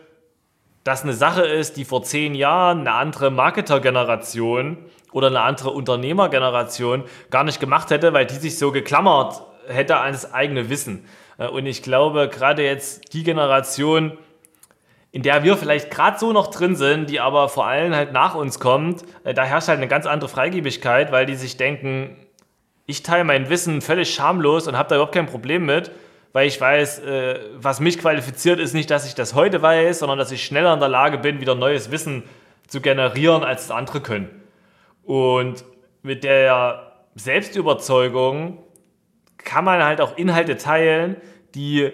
das 0.86 1.04
eine 1.04 1.14
Sache 1.14 1.42
ist, 1.42 1.78
die 1.78 1.84
vor 1.84 2.04
zehn 2.04 2.36
Jahren 2.36 2.82
eine 2.82 2.94
andere 2.94 3.32
Marketergeneration 3.32 4.78
oder 5.12 5.28
eine 5.28 5.42
andere 5.42 5.72
Unternehmergeneration 5.72 7.04
gar 7.32 7.44
nicht 7.44 7.60
gemacht 7.60 7.90
hätte, 7.90 8.14
weil 8.14 8.28
die 8.28 8.36
sich 8.36 8.60
so 8.60 8.72
geklammert 8.72 9.42
hätte 9.68 9.98
an 9.98 10.12
das 10.12 10.32
eigene 10.34 10.70
Wissen. 10.70 11.06
Äh, 11.38 11.48
und 11.48 11.66
ich 11.66 11.82
glaube, 11.82 12.30
gerade 12.30 12.64
jetzt 12.64 13.14
die 13.14 13.24
Generation, 13.24 14.18
in 15.12 15.22
der 15.22 15.44
wir 15.44 15.58
vielleicht 15.58 15.92
gerade 15.92 16.20
so 16.20 16.34
noch 16.34 16.48
drin 16.48 16.76
sind, 16.76 17.10
die 17.10 17.20
aber 17.20 17.48
vor 17.50 17.66
allem 17.66 17.96
halt 17.96 18.12
nach 18.12 18.36
uns 18.36 18.60
kommt, 18.60 19.04
äh, 19.24 19.34
da 19.34 19.44
herrscht 19.44 19.68
halt 19.68 19.78
eine 19.78 19.88
ganz 19.88 20.06
andere 20.06 20.30
Freigebigkeit, 20.30 21.12
weil 21.12 21.26
die 21.26 21.36
sich 21.36 21.58
denken, 21.58 22.18
ich 22.86 23.02
teile 23.02 23.24
mein 23.24 23.50
Wissen 23.50 23.82
völlig 23.82 24.14
schamlos 24.14 24.68
und 24.68 24.78
habe 24.78 24.90
da 24.90 24.96
überhaupt 24.96 25.16
kein 25.16 25.26
Problem 25.26 25.66
mit, 25.66 25.92
weil 26.34 26.48
ich 26.48 26.60
weiß, 26.60 27.00
äh, 27.00 27.40
was 27.56 27.80
mich 27.80 27.98
qualifiziert, 27.98 28.60
ist 28.60 28.74
nicht, 28.74 28.92
dass 28.92 29.08
ich 29.08 29.16
das 29.16 29.34
heute 29.34 29.62
weiß, 29.62 30.00
sondern 30.00 30.18
dass 30.18 30.32
ich 30.32 30.44
schneller 30.44 30.74
in 30.74 30.80
der 30.80 30.90
Lage 30.90 31.18
bin, 31.18 31.40
wieder 31.40 31.56
neues 31.56 31.92
Wissen 31.92 32.24
zu 32.68 32.82
generieren, 32.82 33.44
als 33.44 33.72
andere 33.72 34.02
können. 34.02 34.44
Und 35.04 35.64
mit 36.04 36.24
der 36.24 36.92
Selbstüberzeugung 37.16 38.65
kann 39.46 39.64
man 39.64 39.84
halt 39.84 40.02
auch 40.02 40.18
Inhalte 40.18 40.58
teilen, 40.58 41.16
die 41.54 41.92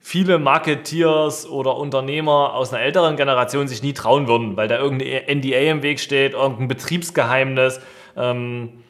viele 0.00 0.38
Marketeers 0.38 1.48
oder 1.48 1.76
Unternehmer 1.76 2.54
aus 2.54 2.72
einer 2.72 2.82
älteren 2.82 3.16
Generation 3.16 3.68
sich 3.68 3.82
nie 3.82 3.92
trauen 3.92 4.26
würden, 4.26 4.56
weil 4.56 4.66
da 4.66 4.78
irgendein 4.78 5.38
NDA 5.38 5.70
im 5.70 5.82
Weg 5.82 6.00
steht, 6.00 6.32
irgendein 6.32 6.68
Betriebsgeheimnis. 6.68 7.80
Ähm, 8.16 8.84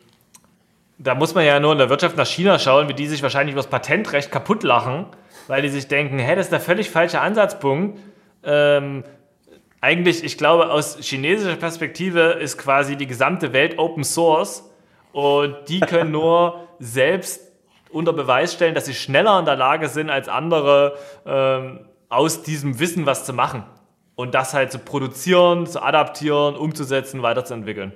da 0.99 1.15
muss 1.15 1.35
man 1.35 1.45
ja 1.45 1.61
nur 1.61 1.73
in 1.73 1.79
der 1.79 1.91
Wirtschaft 1.91 2.17
nach 2.17 2.27
China 2.27 2.59
schauen, 2.59 2.89
wie 2.89 2.95
die 2.95 3.07
sich 3.07 3.23
wahrscheinlich 3.23 3.53
über 3.53 3.63
das 3.63 3.71
Patentrecht 3.71 4.31
kaputt 4.31 4.63
lachen, 4.63 5.07
weil 5.47 5.63
die 5.63 5.69
sich 5.69 5.89
denken, 5.89 6.19
hä, 6.19 6.35
das 6.35 6.47
ist 6.47 6.53
der 6.53 6.61
völlig 6.61 6.91
falsche 6.91 7.21
Ansatzpunkt. 7.21 7.99
Ähm, 8.45 9.05
eigentlich, 9.81 10.25
ich 10.25 10.39
glaube, 10.39 10.71
aus 10.71 10.99
chinesischer 11.01 11.57
Perspektive 11.57 12.21
ist 12.21 12.59
quasi 12.59 12.97
die 12.97 13.07
gesamte 13.07 13.53
Welt 13.53 13.79
Open 13.79 14.05
Source 14.05 14.69
und 15.13 15.57
die 15.69 15.81
können 15.81 16.11
nur 16.11 16.69
selbst 16.79 17.48
unter 17.91 18.13
Beweis 18.13 18.53
stellen, 18.53 18.75
dass 18.75 18.87
sie 18.87 18.95
schneller 18.95 19.39
in 19.39 19.45
der 19.45 19.57
Lage 19.57 19.89
sind 19.89 20.11
als 20.11 20.29
andere, 20.29 20.97
ähm, 21.27 21.81
aus 22.09 22.43
diesem 22.43 22.79
Wissen 22.79 23.07
was 23.07 23.25
zu 23.25 23.33
machen. 23.33 23.65
Und 24.15 24.35
das 24.35 24.53
halt 24.53 24.73
zu 24.73 24.79
produzieren, 24.79 25.67
zu 25.67 25.83
adaptieren, 25.83 26.57
umzusetzen, 26.57 27.23
weiterzuentwickeln. 27.23 27.93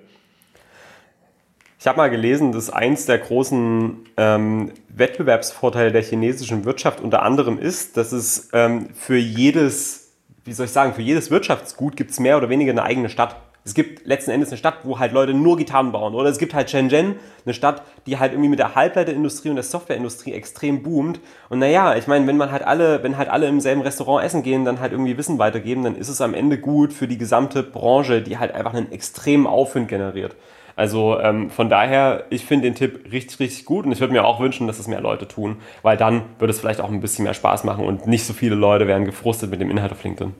Ich 1.81 1.88
habe 1.88 1.96
mal 1.96 2.11
gelesen, 2.11 2.52
dass 2.52 2.70
eins 2.70 3.07
der 3.07 3.18
großen 3.18 4.05
ähm, 4.16 4.72
Wettbewerbsvorteile 4.88 5.90
der 5.90 6.02
chinesischen 6.02 6.64
Wirtschaft 6.64 7.00
unter 7.00 7.22
anderem 7.22 7.59
ist, 7.59 7.96
dass 7.96 8.12
es 8.12 8.50
ähm, 8.52 8.90
für 8.94 9.16
jedes, 9.16 10.12
wie 10.44 10.52
soll 10.52 10.66
ich 10.66 10.72
sagen, 10.72 10.94
für 10.94 11.02
jedes 11.02 11.33
Wirtschaftsgut 11.33 11.96
gibt 11.96 12.12
es 12.12 12.20
mehr 12.20 12.37
oder 12.37 12.48
weniger 12.48 12.70
eine 12.70 12.85
eigene 12.85 13.09
Stadt 13.09 13.35
es 13.64 13.75
gibt 13.75 14.07
letzten 14.07 14.33
Endes 14.33 14.48
eine 14.48 14.57
Stadt, 14.57 14.79
wo 14.83 14.98
halt 14.98 15.12
Leute 15.12 15.35
nur 15.35 15.57
Gitarren 15.57 15.92
bauen. 15.92 16.14
Oder 16.14 16.29
es 16.29 16.38
gibt 16.38 16.53
halt 16.53 16.68
Shenzhen, 16.68 17.16
eine 17.44 17.55
Stadt, 17.55 17.83
die 18.07 18.18
halt 18.18 18.33
irgendwie 18.33 18.48
mit 18.48 18.59
der 18.59 18.75
Halbleiterindustrie 18.75 19.51
und 19.51 19.55
der 19.57 19.62
Softwareindustrie 19.62 20.33
extrem 20.33 20.83
boomt. 20.83 21.20
Und 21.48 21.61
naja, 21.61 21.94
ich 21.94 22.09
meine, 22.09 22.27
wenn 22.27 22.37
man 22.37 22.51
halt 22.51 22.64
alle, 22.64 23.03
wenn 23.05 23.16
halt 23.16 23.29
alle 23.29 23.46
im 23.46 23.61
selben 23.61 23.83
Restaurant 23.83 24.25
essen 24.25 24.42
gehen, 24.42 24.64
dann 24.64 24.81
halt 24.81 24.92
irgendwie 24.92 25.16
Wissen 25.16 25.38
weitergeben, 25.38 25.85
dann 25.85 25.94
ist 25.94 26.09
es 26.09 26.20
am 26.20 26.35
Ende 26.35 26.59
gut 26.59 26.92
für 26.92 27.07
die 27.07 27.18
gesamte 27.18 27.62
Branche, 27.62 28.20
die 28.20 28.38
halt 28.38 28.53
einfach 28.53 28.75
einen 28.75 28.90
extremen 28.90 29.46
Aufwind 29.46 29.88
generiert. 29.88 30.35
Also 30.75 31.20
ähm, 31.20 31.51
von 31.51 31.68
daher, 31.68 32.25
ich 32.31 32.46
finde 32.46 32.64
den 32.64 32.75
Tipp 32.75 33.12
richtig, 33.12 33.38
richtig 33.38 33.64
gut 33.66 33.85
und 33.85 33.92
ich 33.92 34.01
würde 34.01 34.12
mir 34.12 34.25
auch 34.25 34.40
wünschen, 34.40 34.66
dass 34.66 34.79
es 34.79 34.88
mehr 34.88 35.03
Leute 35.03 35.29
tun, 35.29 35.57
weil 35.83 35.96
dann 35.96 36.22
würde 36.38 36.53
es 36.53 36.61
vielleicht 36.61 36.81
auch 36.81 36.90
ein 36.90 37.01
bisschen 37.01 37.25
mehr 37.25 37.35
Spaß 37.35 37.64
machen 37.64 37.85
und 37.85 38.07
nicht 38.07 38.25
so 38.25 38.33
viele 38.33 38.55
Leute 38.55 38.87
werden 38.87 39.05
gefrustet 39.05 39.51
mit 39.51 39.61
dem 39.61 39.70
Inhalt 39.70 39.92
auf 39.92 40.03
LinkedIn. 40.03 40.35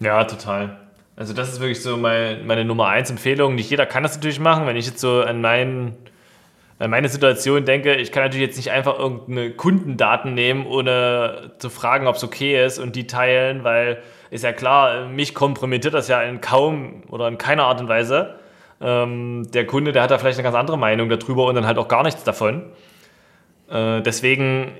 Ja, 0.00 0.24
total. 0.24 0.83
Also 1.16 1.32
das 1.32 1.52
ist 1.52 1.60
wirklich 1.60 1.82
so 1.82 1.96
mein, 1.96 2.46
meine 2.46 2.64
Nummer 2.64 2.88
eins 2.88 3.10
Empfehlung. 3.10 3.54
Nicht 3.54 3.70
jeder 3.70 3.86
kann 3.86 4.02
das 4.02 4.16
natürlich 4.16 4.40
machen. 4.40 4.66
Wenn 4.66 4.76
ich 4.76 4.86
jetzt 4.86 4.98
so 4.98 5.22
an, 5.22 5.40
mein, 5.40 5.96
an 6.78 6.90
meine 6.90 7.08
Situation 7.08 7.64
denke, 7.64 7.94
ich 7.94 8.10
kann 8.10 8.24
natürlich 8.24 8.46
jetzt 8.46 8.56
nicht 8.56 8.72
einfach 8.72 8.98
irgendeine 8.98 9.52
Kundendaten 9.52 10.34
nehmen, 10.34 10.66
ohne 10.66 11.52
zu 11.58 11.70
fragen, 11.70 12.08
ob 12.08 12.16
es 12.16 12.24
okay 12.24 12.64
ist 12.64 12.78
und 12.78 12.96
die 12.96 13.06
teilen, 13.06 13.62
weil 13.62 14.02
ist 14.30 14.42
ja 14.42 14.52
klar, 14.52 15.06
mich 15.06 15.34
kompromittiert 15.34 15.94
das 15.94 16.08
ja 16.08 16.20
in 16.22 16.40
kaum 16.40 17.04
oder 17.08 17.28
in 17.28 17.38
keiner 17.38 17.64
Art 17.64 17.80
und 17.80 17.88
Weise. 17.88 18.34
Ähm, 18.80 19.48
der 19.52 19.66
Kunde, 19.66 19.92
der 19.92 20.02
hat 20.02 20.10
da 20.10 20.18
vielleicht 20.18 20.38
eine 20.38 20.42
ganz 20.42 20.56
andere 20.56 20.76
Meinung 20.76 21.08
darüber 21.08 21.46
und 21.46 21.54
dann 21.54 21.66
halt 21.66 21.78
auch 21.78 21.86
gar 21.86 22.02
nichts 22.02 22.24
davon. 22.24 22.72
Äh, 23.70 24.02
deswegen 24.02 24.72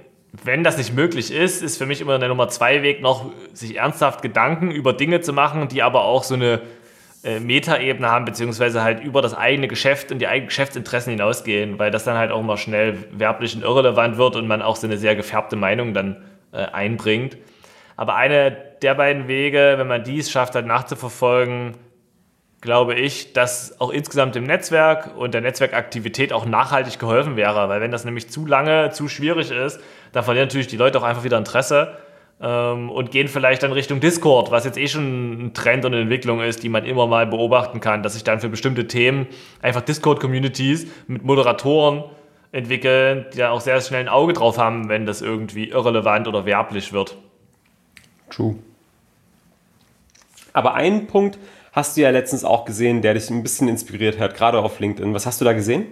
wenn 0.42 0.64
das 0.64 0.78
nicht 0.78 0.94
möglich 0.94 1.32
ist, 1.32 1.62
ist 1.62 1.78
für 1.78 1.86
mich 1.86 2.00
immer 2.00 2.18
der 2.18 2.28
Nummer 2.28 2.48
zwei 2.48 2.82
Weg 2.82 3.00
noch, 3.00 3.30
sich 3.52 3.76
ernsthaft 3.76 4.22
Gedanken 4.22 4.70
über 4.70 4.92
Dinge 4.92 5.20
zu 5.20 5.32
machen, 5.32 5.68
die 5.68 5.82
aber 5.82 6.04
auch 6.04 6.24
so 6.24 6.34
eine 6.34 6.60
äh, 7.22 7.38
Metaebene 7.38 8.10
haben, 8.10 8.24
beziehungsweise 8.24 8.82
halt 8.82 9.02
über 9.02 9.22
das 9.22 9.34
eigene 9.34 9.68
Geschäft 9.68 10.10
und 10.10 10.18
die 10.18 10.26
eigenen 10.26 10.48
Geschäftsinteressen 10.48 11.12
hinausgehen, 11.12 11.78
weil 11.78 11.90
das 11.90 12.04
dann 12.04 12.18
halt 12.18 12.32
auch 12.32 12.40
immer 12.40 12.56
schnell 12.56 12.98
werblich 13.12 13.54
und 13.54 13.62
irrelevant 13.62 14.16
wird 14.16 14.34
und 14.34 14.48
man 14.48 14.60
auch 14.60 14.76
so 14.76 14.86
eine 14.88 14.98
sehr 14.98 15.14
gefärbte 15.14 15.54
Meinung 15.54 15.94
dann 15.94 16.24
äh, 16.52 16.64
einbringt. 16.64 17.36
Aber 17.96 18.16
eine 18.16 18.56
der 18.82 18.94
beiden 18.94 19.28
Wege, 19.28 19.74
wenn 19.76 19.86
man 19.86 20.02
dies 20.02 20.30
schafft, 20.30 20.56
halt 20.56 20.66
nachzuverfolgen, 20.66 21.76
glaube 22.64 22.94
ich, 22.94 23.34
dass 23.34 23.78
auch 23.78 23.90
insgesamt 23.90 24.34
dem 24.34 24.44
Netzwerk 24.44 25.14
und 25.16 25.34
der 25.34 25.42
Netzwerkaktivität 25.42 26.32
auch 26.32 26.46
nachhaltig 26.46 26.98
geholfen 26.98 27.36
wäre. 27.36 27.68
Weil 27.68 27.82
wenn 27.82 27.90
das 27.90 28.06
nämlich 28.06 28.30
zu 28.30 28.46
lange, 28.46 28.90
zu 28.90 29.06
schwierig 29.06 29.50
ist, 29.50 29.78
dann 30.12 30.24
verlieren 30.24 30.48
natürlich 30.48 30.66
die 30.66 30.78
Leute 30.78 30.98
auch 30.98 31.02
einfach 31.02 31.24
wieder 31.24 31.36
Interesse 31.36 31.98
ähm, 32.40 32.88
und 32.88 33.10
gehen 33.10 33.28
vielleicht 33.28 33.62
dann 33.62 33.72
Richtung 33.72 34.00
Discord, 34.00 34.50
was 34.50 34.64
jetzt 34.64 34.78
eh 34.78 34.88
schon 34.88 35.48
ein 35.48 35.54
Trend 35.54 35.84
und 35.84 35.92
eine 35.92 36.02
Entwicklung 36.02 36.40
ist, 36.40 36.62
die 36.62 36.70
man 36.70 36.86
immer 36.86 37.06
mal 37.06 37.26
beobachten 37.26 37.80
kann, 37.80 38.02
dass 38.02 38.14
sich 38.14 38.24
dann 38.24 38.40
für 38.40 38.48
bestimmte 38.48 38.86
Themen 38.86 39.26
einfach 39.60 39.82
Discord-Communities 39.82 40.86
mit 41.06 41.22
Moderatoren 41.22 42.04
entwickeln, 42.50 43.26
die 43.34 43.38
da 43.38 43.50
auch 43.50 43.60
sehr 43.60 43.78
schnell 43.82 44.00
ein 44.00 44.08
Auge 44.08 44.32
drauf 44.32 44.56
haben, 44.56 44.88
wenn 44.88 45.04
das 45.04 45.20
irgendwie 45.20 45.68
irrelevant 45.68 46.28
oder 46.28 46.46
werblich 46.46 46.94
wird. 46.94 47.18
True. 48.30 48.56
Aber 50.54 50.72
ein 50.72 51.06
Punkt, 51.08 51.38
hast 51.74 51.96
du 51.96 52.00
ja 52.00 52.10
letztens 52.10 52.44
auch 52.44 52.64
gesehen, 52.64 53.02
der 53.02 53.14
dich 53.14 53.28
ein 53.30 53.42
bisschen 53.42 53.68
inspiriert 53.68 54.18
hat, 54.18 54.36
gerade 54.36 54.60
auf 54.60 54.78
LinkedIn. 54.78 55.12
Was 55.12 55.26
hast 55.26 55.40
du 55.40 55.44
da 55.44 55.52
gesehen? 55.52 55.86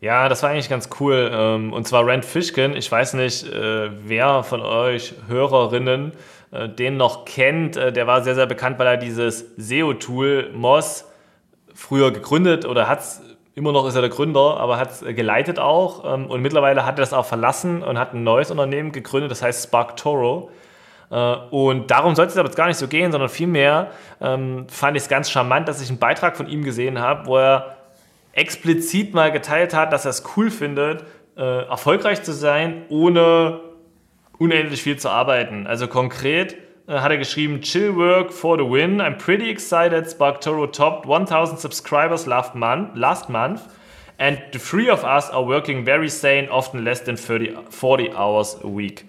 Ja, 0.00 0.28
das 0.28 0.42
war 0.42 0.50
eigentlich 0.50 0.68
ganz 0.68 0.90
cool. 0.98 1.30
Ähm, 1.32 1.72
und 1.72 1.86
zwar 1.86 2.04
Rand 2.06 2.24
Fishkin. 2.24 2.74
Ich 2.76 2.90
weiß 2.90 3.14
nicht, 3.14 3.46
äh, 3.46 3.90
wer 4.04 4.42
von 4.42 4.60
euch 4.60 5.14
Hörerinnen 5.28 6.12
äh, 6.50 6.68
den 6.68 6.96
noch 6.96 7.24
kennt. 7.24 7.76
Äh, 7.76 7.92
der 7.92 8.08
war 8.08 8.24
sehr, 8.24 8.34
sehr 8.34 8.46
bekannt, 8.46 8.80
weil 8.80 8.88
er 8.88 8.96
dieses 8.96 9.46
SEO-Tool 9.56 10.50
Moz 10.54 11.08
früher 11.72 12.10
gegründet 12.10 12.66
oder 12.66 12.88
hat 12.88 13.00
es 13.00 13.22
immer 13.54 13.70
noch 13.70 13.86
ist 13.86 13.94
er 13.94 14.00
der 14.00 14.10
Gründer, 14.10 14.58
aber 14.58 14.78
hat 14.78 14.90
es 14.90 15.00
geleitet 15.14 15.58
auch 15.58 16.14
ähm, 16.14 16.26
und 16.26 16.40
mittlerweile 16.40 16.84
hat 16.84 16.98
er 16.98 17.02
das 17.02 17.12
auch 17.12 17.26
verlassen 17.26 17.82
und 17.82 17.98
hat 17.98 18.14
ein 18.14 18.24
neues 18.24 18.50
Unternehmen 18.50 18.92
gegründet, 18.92 19.30
das 19.30 19.42
heißt 19.42 19.64
Spark 19.64 19.96
Toro. 19.96 20.50
Äh, 21.12 21.34
und 21.50 21.90
darum 21.90 22.14
sollte 22.14 22.32
es 22.32 22.38
aber 22.38 22.48
jetzt 22.48 22.56
gar 22.56 22.66
nicht 22.66 22.78
so 22.78 22.88
gehen, 22.88 23.12
sondern 23.12 23.28
vielmehr 23.28 23.90
ähm, 24.20 24.66
fand 24.68 24.96
ich 24.96 25.04
es 25.04 25.08
ganz 25.08 25.30
charmant, 25.30 25.68
dass 25.68 25.82
ich 25.82 25.90
einen 25.90 25.98
Beitrag 25.98 26.36
von 26.36 26.48
ihm 26.48 26.64
gesehen 26.64 26.98
habe, 26.98 27.26
wo 27.26 27.36
er 27.36 27.76
explizit 28.32 29.12
mal 29.12 29.30
geteilt 29.30 29.74
hat, 29.74 29.92
dass 29.92 30.06
er 30.06 30.10
es 30.10 30.24
cool 30.36 30.50
findet, 30.50 31.04
äh, 31.36 31.66
erfolgreich 31.66 32.22
zu 32.22 32.32
sein, 32.32 32.84
ohne 32.88 33.60
unendlich 34.38 34.82
viel 34.82 34.96
zu 34.96 35.10
arbeiten. 35.10 35.66
Also 35.66 35.86
konkret 35.86 36.56
äh, 36.88 36.94
hat 36.94 37.10
er 37.10 37.18
geschrieben, 37.18 37.60
Chill 37.60 37.94
Work 37.94 38.32
for 38.32 38.56
the 38.56 38.64
win. 38.64 39.02
I'm 39.02 39.18
pretty 39.18 39.50
excited. 39.50 40.06
SparkToro 40.06 40.66
topped 40.66 41.06
1000 41.06 41.58
subscribers 41.58 42.24
last 42.24 42.54
month, 42.54 42.96
last 42.96 43.28
month 43.28 43.60
and 44.22 44.40
the 44.52 44.58
three 44.58 44.88
of 44.88 45.04
us 45.04 45.28
are 45.30 45.42
working 45.42 45.84
very 45.84 46.08
sane, 46.08 46.48
often 46.48 46.84
less 46.84 47.00
than 47.00 47.16
30, 47.16 47.56
40 47.70 48.12
hours 48.12 48.56
a 48.62 48.68
week. 48.68 49.04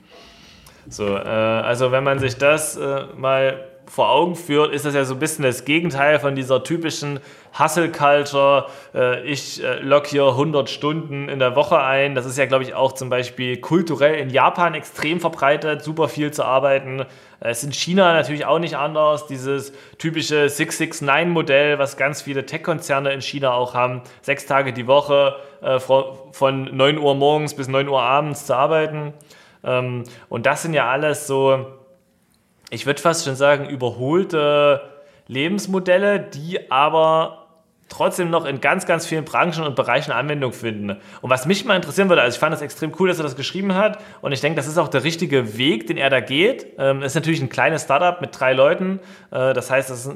So, 0.89 1.15
äh, 1.15 1.19
also 1.19 1.91
wenn 1.91 2.03
man 2.03 2.19
sich 2.19 2.37
das 2.37 2.77
äh, 2.77 3.05
mal 3.15 3.57
vor 3.85 4.09
Augen 4.09 4.35
führt, 4.35 4.73
ist 4.73 4.85
das 4.85 4.95
ja 4.95 5.03
so 5.03 5.13
ein 5.13 5.19
bisschen 5.19 5.43
das 5.43 5.65
Gegenteil 5.65 6.19
von 6.19 6.35
dieser 6.35 6.63
typischen 6.63 7.19
Hustle-Culture. 7.57 8.67
Äh, 8.95 9.23
ich 9.23 9.63
äh, 9.63 9.79
lock 9.79 10.07
hier 10.07 10.25
100 10.25 10.69
Stunden 10.69 11.29
in 11.29 11.39
der 11.39 11.55
Woche 11.55 11.79
ein. 11.79 12.15
Das 12.15 12.25
ist 12.25 12.37
ja, 12.37 12.45
glaube 12.45 12.63
ich, 12.63 12.73
auch 12.73 12.93
zum 12.93 13.09
Beispiel 13.09 13.57
kulturell 13.57 14.15
in 14.15 14.29
Japan 14.29 14.73
extrem 14.73 15.19
verbreitet, 15.19 15.83
super 15.83 16.07
viel 16.07 16.31
zu 16.31 16.43
arbeiten. 16.43 17.01
Äh, 17.01 17.05
es 17.39 17.59
ist 17.59 17.65
in 17.65 17.73
China 17.73 18.13
natürlich 18.13 18.45
auch 18.45 18.59
nicht 18.59 18.77
anders. 18.77 19.27
Dieses 19.27 19.73
typische 19.97 20.45
669-Modell, 20.45 21.77
was 21.77 21.97
ganz 21.97 22.21
viele 22.21 22.45
Tech-Konzerne 22.45 23.11
in 23.11 23.21
China 23.21 23.53
auch 23.53 23.73
haben. 23.73 24.01
Sechs 24.21 24.45
Tage 24.45 24.73
die 24.73 24.87
Woche 24.87 25.35
von 26.33 26.75
9 26.75 26.97
Uhr 26.97 27.15
morgens 27.15 27.53
bis 27.53 27.69
9 27.69 27.87
Uhr 27.87 28.01
abends 28.01 28.45
zu 28.45 28.53
arbeiten. 28.53 29.13
Ähm, 29.63 30.03
und 30.29 30.45
das 30.45 30.61
sind 30.61 30.73
ja 30.73 30.89
alles 30.89 31.27
so 31.27 31.79
ich 32.73 32.87
würde 32.87 33.01
fast 33.01 33.25
schon 33.25 33.35
sagen, 33.35 33.69
überholte 33.69 34.81
Lebensmodelle, 35.27 36.19
die 36.19 36.71
aber 36.71 37.39
trotzdem 37.87 38.31
noch 38.31 38.45
in 38.45 38.61
ganz, 38.61 38.87
ganz 38.87 39.05
vielen 39.05 39.25
Branchen 39.25 39.63
und 39.63 39.75
Bereichen 39.75 40.11
Anwendung 40.11 40.53
finden. 40.53 40.97
Und 41.21 41.29
was 41.29 41.45
mich 41.45 41.65
mal 41.65 41.75
interessieren 41.75 42.09
würde, 42.09 42.23
also 42.23 42.33
ich 42.35 42.39
fand 42.39 42.51
das 42.51 42.63
extrem 42.63 42.91
cool, 42.99 43.09
dass 43.09 43.19
er 43.19 43.23
das 43.23 43.35
geschrieben 43.35 43.75
hat 43.75 43.99
und 44.21 44.31
ich 44.31 44.41
denke, 44.41 44.55
das 44.55 44.65
ist 44.65 44.79
auch 44.79 44.87
der 44.87 45.03
richtige 45.03 45.55
Weg, 45.57 45.85
den 45.85 45.97
er 45.97 46.09
da 46.09 46.19
geht. 46.19 46.65
Ähm, 46.79 47.03
ist 47.03 47.13
natürlich 47.13 47.41
ein 47.41 47.49
kleines 47.49 47.83
Startup 47.83 48.19
mit 48.19 48.37
drei 48.37 48.53
Leuten, 48.53 48.99
äh, 49.29 49.53
das 49.53 49.69
heißt, 49.69 49.91
das 49.91 50.07
ist 50.07 50.15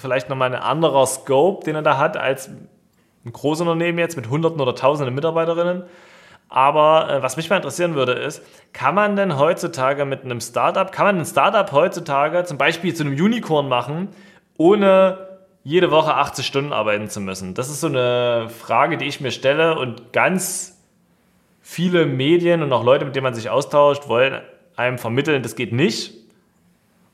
vielleicht 0.00 0.28
nochmal 0.28 0.54
ein 0.54 0.60
anderer 0.60 1.04
Scope, 1.06 1.64
den 1.64 1.74
er 1.74 1.82
da 1.82 1.98
hat, 1.98 2.16
als 2.16 2.48
ein 3.24 3.32
Großunternehmen 3.32 3.98
jetzt 3.98 4.16
mit 4.16 4.30
Hunderten 4.30 4.60
oder 4.60 4.76
Tausenden 4.76 5.14
Mitarbeiterinnen. 5.14 5.82
Aber 6.48 7.10
äh, 7.10 7.22
was 7.22 7.36
mich 7.36 7.50
mal 7.50 7.56
interessieren 7.56 7.94
würde, 7.94 8.12
ist, 8.12 8.42
kann 8.72 8.94
man 8.94 9.16
denn 9.16 9.38
heutzutage 9.38 10.04
mit 10.04 10.24
einem 10.24 10.40
Startup, 10.40 10.90
kann 10.90 11.06
man 11.06 11.18
ein 11.18 11.26
Startup 11.26 11.70
heutzutage 11.72 12.44
zum 12.44 12.58
Beispiel 12.58 12.94
zu 12.94 13.04
einem 13.04 13.12
Unicorn 13.12 13.68
machen, 13.68 14.08
ohne 14.56 15.28
jede 15.62 15.90
Woche 15.90 16.14
80 16.14 16.46
Stunden 16.46 16.72
arbeiten 16.72 17.08
zu 17.08 17.20
müssen? 17.20 17.54
Das 17.54 17.68
ist 17.68 17.80
so 17.80 17.88
eine 17.88 18.48
Frage, 18.48 18.96
die 18.96 19.04
ich 19.04 19.20
mir 19.20 19.30
stelle 19.30 19.78
und 19.78 20.12
ganz 20.12 20.78
viele 21.60 22.06
Medien 22.06 22.62
und 22.62 22.72
auch 22.72 22.82
Leute, 22.82 23.04
mit 23.04 23.14
denen 23.14 23.24
man 23.24 23.34
sich 23.34 23.50
austauscht, 23.50 24.08
wollen 24.08 24.40
einem 24.74 24.96
vermitteln, 24.96 25.42
das 25.42 25.54
geht 25.54 25.72
nicht. 25.72 26.14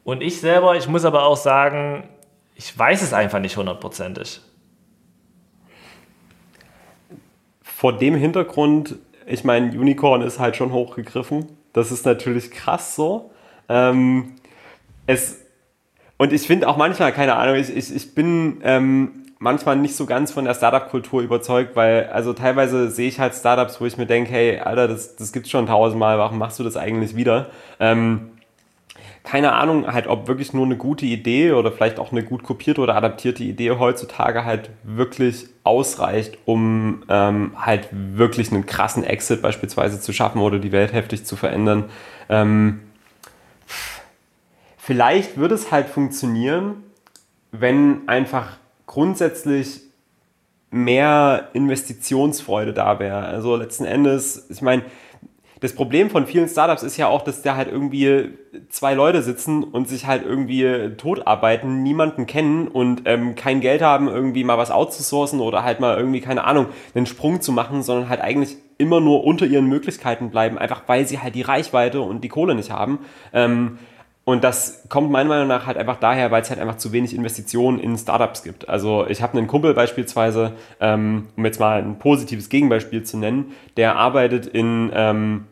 Und 0.05 0.23
ich 0.23 0.41
selber, 0.41 0.77
ich 0.77 0.87
muss 0.87 1.05
aber 1.05 1.25
auch 1.25 1.37
sagen, 1.37 2.09
ich 2.55 2.79
weiß 2.79 3.03
es 3.03 3.13
einfach 3.13 3.41
nicht 3.41 3.57
hundertprozentig. 3.57 4.41
Vor 7.63 7.97
dem 7.97 8.15
Hintergrund 8.15 8.97
ich 9.27 9.45
meine, 9.45 9.79
Unicorn 9.79 10.23
ist 10.23 10.39
halt 10.39 10.57
schon 10.57 10.73
hochgegriffen. 10.73 11.47
Das 11.73 11.91
ist 11.91 12.07
natürlich 12.07 12.51
krass 12.51 12.95
so. 12.95 13.31
Ähm, 13.69 14.35
es, 15.07 15.41
und 16.17 16.33
ich 16.33 16.47
finde 16.47 16.69
auch 16.69 16.77
manchmal, 16.77 17.13
keine 17.13 17.37
Ahnung, 17.37 17.57
ich, 17.57 17.75
ich, 17.75 17.95
ich 17.95 18.15
bin 18.15 18.61
ähm, 18.63 19.25
manchmal 19.39 19.77
nicht 19.77 19.97
so 19.97 20.07
ganz 20.07 20.33
von 20.33 20.45
der 20.45 20.55
Startup-Kultur 20.55 21.23
überzeugt, 21.23 21.77
weil 21.77 22.07
also 22.07 22.33
teilweise 22.33 22.91
sehe 22.91 23.09
ich 23.09 23.21
halt 23.21 23.35
Startups, 23.35 23.81
wo 23.81 23.87
ich 23.87 23.97
mir 23.99 24.07
denke, 24.07 24.31
hey, 24.33 24.59
Alter, 24.59 24.89
das, 24.89 25.17
das 25.17 25.33
es 25.33 25.51
schon 25.51 25.67
tausendmal, 25.67 26.19
warum 26.19 26.39
machst 26.39 26.59
du 26.59 26.65
das 26.65 26.77
eigentlich 26.77 27.17
wieder? 27.17 27.51
Ähm, 27.81 28.31
keine 29.25 29.55
Ahnung, 29.55 29.87
halt, 29.87 30.07
ob 30.07 30.29
wirklich 30.29 30.53
nur 30.53 30.67
eine 30.67 30.77
gute 30.77 31.07
Idee 31.07 31.53
oder 31.53 31.73
vielleicht 31.73 31.99
auch 31.99 32.13
eine 32.13 32.23
gut 32.23 32.43
kopierte 32.43 32.83
oder 32.83 32.95
adaptierte 32.95 33.43
Idee 33.43 33.71
heutzutage 33.71 34.45
halt 34.45 34.69
wirklich 34.83 35.47
ausreicht, 35.65 36.37
um 36.45 37.03
ähm, 37.09 37.53
halt 37.57 37.89
wirklich 37.91 38.53
einen 38.53 38.67
krassen 38.67 39.03
Exit 39.03 39.41
beispielsweise 39.41 39.99
zu 39.99 40.13
schaffen 40.13 40.43
oder 40.43 40.59
die 40.59 40.73
Welt 40.73 40.93
heftig 40.93 41.25
zu 41.25 41.37
verändern. 41.37 41.87
Ähm, 42.29 42.81
vielleicht 44.77 45.39
würde 45.39 45.55
es 45.55 45.73
halt 45.73 45.89
funktionieren, 45.89 46.83
wenn 47.51 48.07
einfach 48.07 48.59
grundsätzlich 48.87 49.81
mehr 50.71 51.49
Investitionsfreude 51.55 52.75
da 52.75 52.99
wäre. 52.99 53.25
Also 53.25 53.57
letzten 53.57 53.87
Endes, 53.87 54.51
ich 54.51 54.61
meine, 54.61 54.83
das 55.61 55.75
Problem 55.75 56.11
von 56.11 56.27
vielen 56.27 56.49
Startups 56.49 56.83
ist 56.83 56.97
ja 56.97 57.07
auch, 57.07 57.23
dass 57.23 57.43
da 57.43 57.57
halt 57.57 57.69
irgendwie 57.71 58.31
zwei 58.69 58.95
Leute 58.95 59.23
sitzen 59.23 59.63
und 59.65 59.89
sich 59.89 60.07
halt 60.07 60.25
irgendwie 60.25 60.91
tot 60.97 61.27
arbeiten, 61.27 61.83
niemanden 61.83 62.27
kennen 62.27 62.69
und 62.69 63.03
ähm, 63.05 63.35
kein 63.35 63.61
Geld 63.61 63.83
haben, 63.83 64.09
irgendwie 64.09 64.45
mal 64.45 64.59
was 64.59 64.71
outzusourcen 64.71 65.41
oder 65.41 65.63
halt 65.63 65.81
mal 65.81 65.97
irgendwie, 65.97 66.21
keine 66.21 66.45
Ahnung, 66.45 66.67
einen 66.95 67.07
Sprung 67.07 67.41
zu 67.41 67.53
machen, 67.53 67.83
sondern 67.83 68.09
halt 68.09 68.21
eigentlich 68.21 68.57
immer 68.79 69.01
nur 69.01 69.25
unter 69.25 69.47
ihren 69.47 69.67
Möglichkeiten 69.67 70.31
bleiben, 70.31 70.59
einfach 70.59 70.83
weil 70.87 71.07
sie 71.07 71.21
halt 71.21 71.35
die 71.35 71.43
Reichweite 71.43 72.01
und 72.01 72.23
die 72.23 72.29
Kohle 72.29 72.55
nicht 72.55 72.71
haben. 72.71 72.99
Ähm, 73.33 73.79
und 74.25 74.43
das 74.43 74.87
kommt 74.89 75.11
meiner 75.11 75.29
Meinung 75.29 75.49
nach 75.49 75.67
halt 75.67 75.77
einfach 75.77 75.99
daher, 76.01 76.31
weil 76.31 76.41
es 76.41 76.49
halt 76.49 76.59
einfach 76.59 76.79
zu 76.79 76.93
wenig 76.93 77.15
Investitionen 77.15 77.79
in 77.79 77.99
Startups 77.99 78.43
gibt. 78.43 78.69
Also 78.69 79.07
ich 79.07 79.21
habe 79.21 79.37
einen 79.37 79.47
Kumpel 79.47 79.75
beispielsweise, 79.75 80.53
ähm, 80.81 81.29
um 81.37 81.45
jetzt 81.45 81.61
mal 81.61 81.83
ein 81.83 81.99
positives 81.99 82.49
Gegenbeispiel 82.49 83.03
zu 83.03 83.19
nennen, 83.19 83.53
der 83.77 83.97
arbeitet 83.97 84.47
in 84.47 84.91
ähm, 84.95 85.45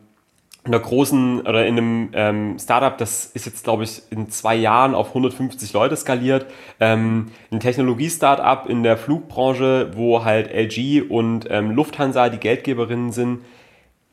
in 0.65 0.73
einer 0.73 0.81
großen 0.81 1.41
oder 1.41 1.65
in 1.65 1.77
einem 1.77 2.09
ähm, 2.13 2.57
Startup, 2.57 2.97
das 2.97 3.25
ist 3.25 3.45
jetzt, 3.45 3.65
glaube 3.65 3.83
ich, 3.83 4.01
in 4.11 4.29
zwei 4.29 4.55
Jahren 4.55 4.95
auf 4.95 5.09
150 5.09 5.73
Leute 5.73 5.97
skaliert. 5.97 6.45
Ähm, 6.79 7.31
ein 7.51 7.59
Technologie-Startup 7.59 8.69
in 8.69 8.81
der 8.81 8.95
Flugbranche, 8.95 9.91
wo 9.93 10.23
halt 10.23 10.53
LG 10.53 11.01
und 11.09 11.47
ähm, 11.49 11.71
Lufthansa 11.71 12.29
die 12.29 12.37
Geldgeberinnen 12.37 13.11
sind. 13.11 13.41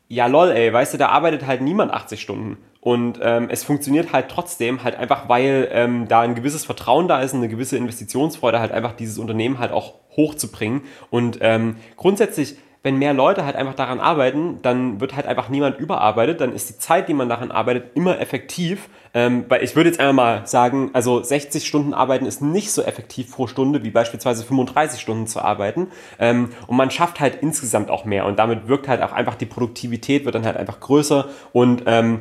Ja, 0.08 0.26
lol, 0.26 0.50
ey, 0.50 0.72
weißt 0.72 0.92
du, 0.92 0.98
da 0.98 1.10
arbeitet 1.10 1.46
halt 1.46 1.60
niemand 1.60 1.92
80 1.92 2.20
Stunden. 2.20 2.56
Und 2.80 3.18
ähm, 3.22 3.48
es 3.50 3.62
funktioniert 3.62 4.12
halt 4.12 4.28
trotzdem, 4.28 4.82
halt 4.82 4.96
einfach, 4.96 5.28
weil 5.28 5.68
ähm, 5.72 6.08
da 6.08 6.20
ein 6.20 6.34
gewisses 6.34 6.64
Vertrauen 6.64 7.08
da 7.08 7.20
ist 7.20 7.34
eine 7.34 7.48
gewisse 7.48 7.76
Investitionsfreude, 7.76 8.58
halt 8.58 8.72
einfach 8.72 8.92
dieses 8.92 9.18
Unternehmen 9.18 9.58
halt 9.58 9.72
auch 9.72 9.94
hochzubringen. 10.16 10.82
Und 11.10 11.38
ähm, 11.42 11.76
grundsätzlich 11.96 12.56
wenn 12.82 12.96
mehr 12.96 13.12
Leute 13.12 13.44
halt 13.44 13.56
einfach 13.56 13.74
daran 13.74 14.00
arbeiten, 14.00 14.60
dann 14.62 15.00
wird 15.00 15.14
halt 15.14 15.26
einfach 15.26 15.50
niemand 15.50 15.78
überarbeitet, 15.78 16.40
dann 16.40 16.54
ist 16.54 16.70
die 16.70 16.78
Zeit, 16.78 17.08
die 17.08 17.14
man 17.14 17.28
daran 17.28 17.50
arbeitet, 17.50 17.94
immer 17.94 18.18
effektiv. 18.18 18.88
Ähm, 19.12 19.44
weil 19.48 19.62
ich 19.62 19.76
würde 19.76 19.90
jetzt 19.90 20.00
einmal 20.00 20.38
mal 20.38 20.46
sagen, 20.46 20.90
also 20.92 21.22
60 21.22 21.66
Stunden 21.66 21.92
arbeiten 21.92 22.24
ist 22.24 22.40
nicht 22.40 22.70
so 22.70 22.82
effektiv 22.82 23.32
pro 23.32 23.48
Stunde 23.48 23.82
wie 23.82 23.90
beispielsweise 23.90 24.44
35 24.44 25.00
Stunden 25.00 25.26
zu 25.26 25.42
arbeiten. 25.42 25.88
Ähm, 26.18 26.50
und 26.68 26.76
man 26.76 26.90
schafft 26.90 27.20
halt 27.20 27.42
insgesamt 27.42 27.90
auch 27.90 28.04
mehr 28.04 28.24
und 28.24 28.38
damit 28.38 28.68
wirkt 28.68 28.88
halt 28.88 29.02
auch 29.02 29.12
einfach 29.12 29.34
die 29.34 29.46
Produktivität 29.46 30.24
wird 30.24 30.34
dann 30.36 30.46
halt 30.46 30.56
einfach 30.56 30.80
größer 30.80 31.28
und 31.52 31.82
ähm, 31.86 32.20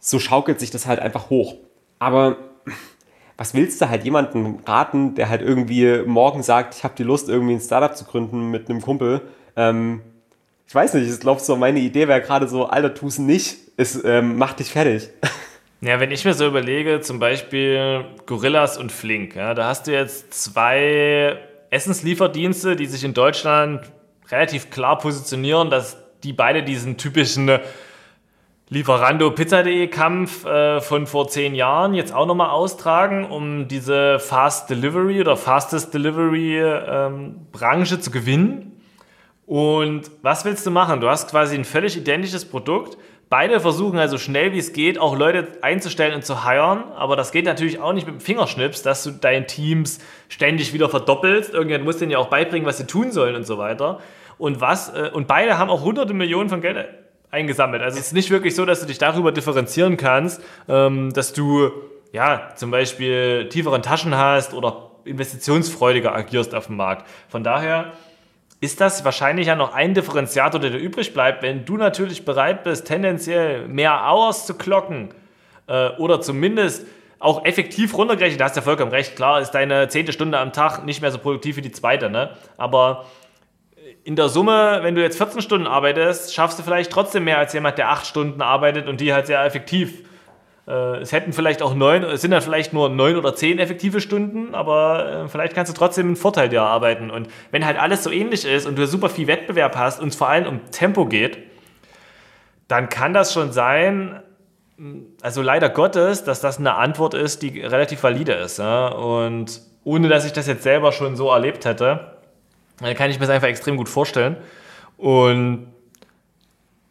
so 0.00 0.18
schaukelt 0.18 0.58
sich 0.58 0.72
das 0.72 0.86
halt 0.86 0.98
einfach 0.98 1.30
hoch. 1.30 1.54
Aber 2.00 2.36
was 3.36 3.54
willst 3.54 3.80
du 3.80 3.88
halt 3.88 4.04
jemandem 4.04 4.58
raten, 4.66 5.14
der 5.14 5.28
halt 5.28 5.42
irgendwie 5.42 6.02
morgen 6.04 6.42
sagt, 6.42 6.74
ich 6.74 6.82
habe 6.82 6.94
die 6.98 7.04
Lust, 7.04 7.28
irgendwie 7.28 7.54
ein 7.54 7.60
Startup 7.60 7.96
zu 7.96 8.04
gründen 8.04 8.50
mit 8.50 8.68
einem 8.68 8.80
Kumpel 8.80 9.22
ähm, 9.56 10.00
ich 10.66 10.74
weiß 10.74 10.94
nicht, 10.94 11.10
ich 11.10 11.20
glaube 11.20 11.40
so, 11.40 11.56
meine 11.56 11.80
Idee 11.80 12.06
wäre 12.06 12.20
gerade 12.20 12.46
so, 12.46 12.66
Alter, 12.66 12.94
tu 12.94 13.08
es 13.08 13.18
nicht, 13.18 13.56
es 13.76 14.02
ähm, 14.04 14.36
macht 14.36 14.60
dich 14.60 14.70
fertig. 14.70 15.08
Ja, 15.82 15.98
wenn 15.98 16.10
ich 16.10 16.26
mir 16.26 16.34
so 16.34 16.46
überlege, 16.46 17.00
zum 17.00 17.18
Beispiel 17.20 18.04
Gorillas 18.26 18.76
und 18.76 18.92
Flink, 18.92 19.34
ja, 19.34 19.54
da 19.54 19.68
hast 19.68 19.86
du 19.86 19.92
jetzt 19.92 20.34
zwei 20.34 21.38
Essenslieferdienste, 21.70 22.76
die 22.76 22.84
sich 22.84 23.02
in 23.02 23.14
Deutschland 23.14 23.90
relativ 24.30 24.68
klar 24.68 24.98
positionieren, 24.98 25.70
dass 25.70 25.96
die 26.22 26.34
beide 26.34 26.62
diesen 26.62 26.98
typischen 26.98 27.60
Lieferando-Pizza.de-Kampf 28.72 30.44
äh, 30.44 30.80
von 30.80 31.08
vor 31.08 31.26
zehn 31.26 31.56
Jahren 31.56 31.92
jetzt 31.92 32.14
auch 32.14 32.26
nochmal 32.26 32.50
austragen, 32.50 33.24
um 33.24 33.66
diese 33.66 34.20
Fast 34.20 34.70
Delivery 34.70 35.20
oder 35.20 35.36
Fastest 35.36 35.92
Delivery 35.92 36.60
ähm, 36.60 37.48
Branche 37.50 37.98
zu 37.98 38.12
gewinnen. 38.12 38.80
Und 39.44 40.12
was 40.22 40.44
willst 40.44 40.64
du 40.66 40.70
machen? 40.70 41.00
Du 41.00 41.08
hast 41.08 41.28
quasi 41.28 41.56
ein 41.56 41.64
völlig 41.64 41.96
identisches 41.96 42.44
Produkt. 42.44 42.96
Beide 43.28 43.58
versuchen 43.58 43.98
also 43.98 44.18
schnell 44.18 44.52
wie 44.52 44.58
es 44.58 44.72
geht, 44.72 45.00
auch 45.00 45.16
Leute 45.16 45.48
einzustellen 45.62 46.14
und 46.14 46.24
zu 46.24 46.44
hiren. 46.44 46.84
Aber 46.92 47.16
das 47.16 47.32
geht 47.32 47.46
natürlich 47.46 47.80
auch 47.80 47.92
nicht 47.92 48.06
mit 48.06 48.14
dem 48.14 48.20
Fingerschnips, 48.20 48.82
dass 48.82 49.02
du 49.02 49.10
deine 49.10 49.46
Teams 49.46 49.98
ständig 50.28 50.72
wieder 50.72 50.88
verdoppelst. 50.88 51.52
Irgendjemand 51.52 51.86
muss 51.86 51.96
denen 51.96 52.12
ja 52.12 52.18
auch 52.18 52.28
beibringen, 52.28 52.68
was 52.68 52.78
sie 52.78 52.86
tun 52.86 53.10
sollen 53.10 53.34
und 53.34 53.44
so 53.44 53.58
weiter. 53.58 53.98
Und 54.38 54.60
was, 54.60 54.94
äh, 54.94 55.10
und 55.12 55.26
beide 55.26 55.58
haben 55.58 55.70
auch 55.70 55.82
hunderte 55.82 56.14
Millionen 56.14 56.48
von 56.48 56.60
Geld 56.60 56.76
eingesammelt. 57.30 57.82
Also 57.82 57.98
es 57.98 58.08
ist 58.08 58.12
nicht 58.12 58.30
wirklich 58.30 58.54
so, 58.54 58.64
dass 58.64 58.80
du 58.80 58.86
dich 58.86 58.98
darüber 58.98 59.32
differenzieren 59.32 59.96
kannst, 59.96 60.42
ähm, 60.68 61.12
dass 61.12 61.32
du 61.32 61.70
ja 62.12 62.50
zum 62.56 62.70
Beispiel 62.70 63.48
tieferen 63.48 63.82
Taschen 63.82 64.16
hast 64.16 64.52
oder 64.54 64.90
investitionsfreudiger 65.04 66.14
agierst 66.14 66.54
auf 66.54 66.66
dem 66.66 66.76
Markt. 66.76 67.06
Von 67.28 67.44
daher 67.44 67.92
ist 68.60 68.80
das 68.80 69.04
wahrscheinlich 69.04 69.46
ja 69.46 69.54
noch 69.54 69.72
ein 69.72 69.94
Differenziator, 69.94 70.60
der 70.60 70.70
dir 70.70 70.78
übrig 70.78 71.14
bleibt, 71.14 71.42
wenn 71.42 71.64
du 71.64 71.76
natürlich 71.76 72.24
bereit 72.24 72.62
bist, 72.62 72.86
tendenziell 72.86 73.66
mehr 73.68 74.02
Hours 74.06 74.46
zu 74.46 74.54
klocken 74.54 75.14
äh, 75.66 75.90
oder 75.96 76.20
zumindest 76.20 76.86
auch 77.18 77.44
effektiv 77.44 77.96
runtergerechnet, 77.96 78.40
da 78.40 78.46
hast 78.46 78.56
du 78.56 78.60
ja 78.60 78.64
vollkommen 78.64 78.90
recht, 78.90 79.14
klar 79.14 79.40
ist 79.40 79.50
deine 79.50 79.88
zehnte 79.88 80.12
Stunde 80.12 80.38
am 80.38 80.52
Tag 80.52 80.84
nicht 80.84 81.02
mehr 81.02 81.10
so 81.10 81.18
produktiv 81.18 81.56
wie 81.56 81.62
die 81.62 81.70
zweite, 81.70 82.08
ne? 82.08 82.30
aber 82.56 83.04
in 84.04 84.16
der 84.16 84.28
Summe, 84.28 84.80
wenn 84.82 84.94
du 84.94 85.02
jetzt 85.02 85.18
14 85.18 85.42
Stunden 85.42 85.66
arbeitest, 85.66 86.34
schaffst 86.34 86.58
du 86.58 86.62
vielleicht 86.62 86.90
trotzdem 86.90 87.24
mehr 87.24 87.38
als 87.38 87.52
jemand, 87.52 87.78
der 87.78 87.90
8 87.90 88.06
Stunden 88.06 88.40
arbeitet 88.42 88.88
und 88.88 89.00
die 89.00 89.12
halt 89.12 89.26
sehr 89.26 89.44
effektiv. 89.44 90.04
Äh, 90.66 90.98
es 90.98 91.12
hätten 91.12 91.32
vielleicht 91.32 91.62
auch 91.62 91.74
neun, 91.74 92.02
es 92.04 92.22
sind 92.22 92.30
dann 92.30 92.42
vielleicht 92.42 92.72
nur 92.72 92.88
neun 92.88 93.16
oder 93.16 93.34
zehn 93.34 93.58
effektive 93.58 94.00
Stunden, 94.00 94.54
aber 94.54 95.24
äh, 95.24 95.28
vielleicht 95.28 95.54
kannst 95.54 95.72
du 95.72 95.76
trotzdem 95.76 96.06
einen 96.06 96.16
Vorteil 96.16 96.48
dir 96.48 96.60
erarbeiten. 96.60 97.10
Und 97.10 97.28
wenn 97.50 97.66
halt 97.66 97.78
alles 97.78 98.02
so 98.02 98.10
ähnlich 98.10 98.44
ist 98.44 98.66
und 98.66 98.78
du 98.78 98.86
super 98.86 99.08
viel 99.08 99.26
Wettbewerb 99.26 99.76
hast 99.76 100.00
und 100.00 100.08
es 100.08 100.16
vor 100.16 100.28
allem 100.28 100.46
um 100.46 100.70
Tempo 100.70 101.06
geht, 101.06 101.38
dann 102.68 102.88
kann 102.88 103.12
das 103.12 103.32
schon 103.32 103.52
sein, 103.52 104.22
also 105.22 105.42
leider 105.42 105.68
Gottes, 105.68 106.24
dass 106.24 106.40
das 106.40 106.58
eine 106.58 106.76
Antwort 106.76 107.14
ist, 107.14 107.42
die 107.42 107.60
relativ 107.60 108.02
valide 108.02 108.32
ist. 108.32 108.60
Und 108.60 109.60
ohne 109.82 110.08
dass 110.08 110.24
ich 110.24 110.32
das 110.32 110.46
jetzt 110.46 110.62
selber 110.62 110.92
schon 110.92 111.16
so 111.16 111.30
erlebt 111.30 111.64
hätte, 111.64 112.19
dann 112.80 112.94
kann 112.94 113.10
ich 113.10 113.18
mir 113.18 113.26
das 113.26 113.34
einfach 113.34 113.48
extrem 113.48 113.76
gut 113.76 113.88
vorstellen. 113.88 114.36
Und 114.96 115.68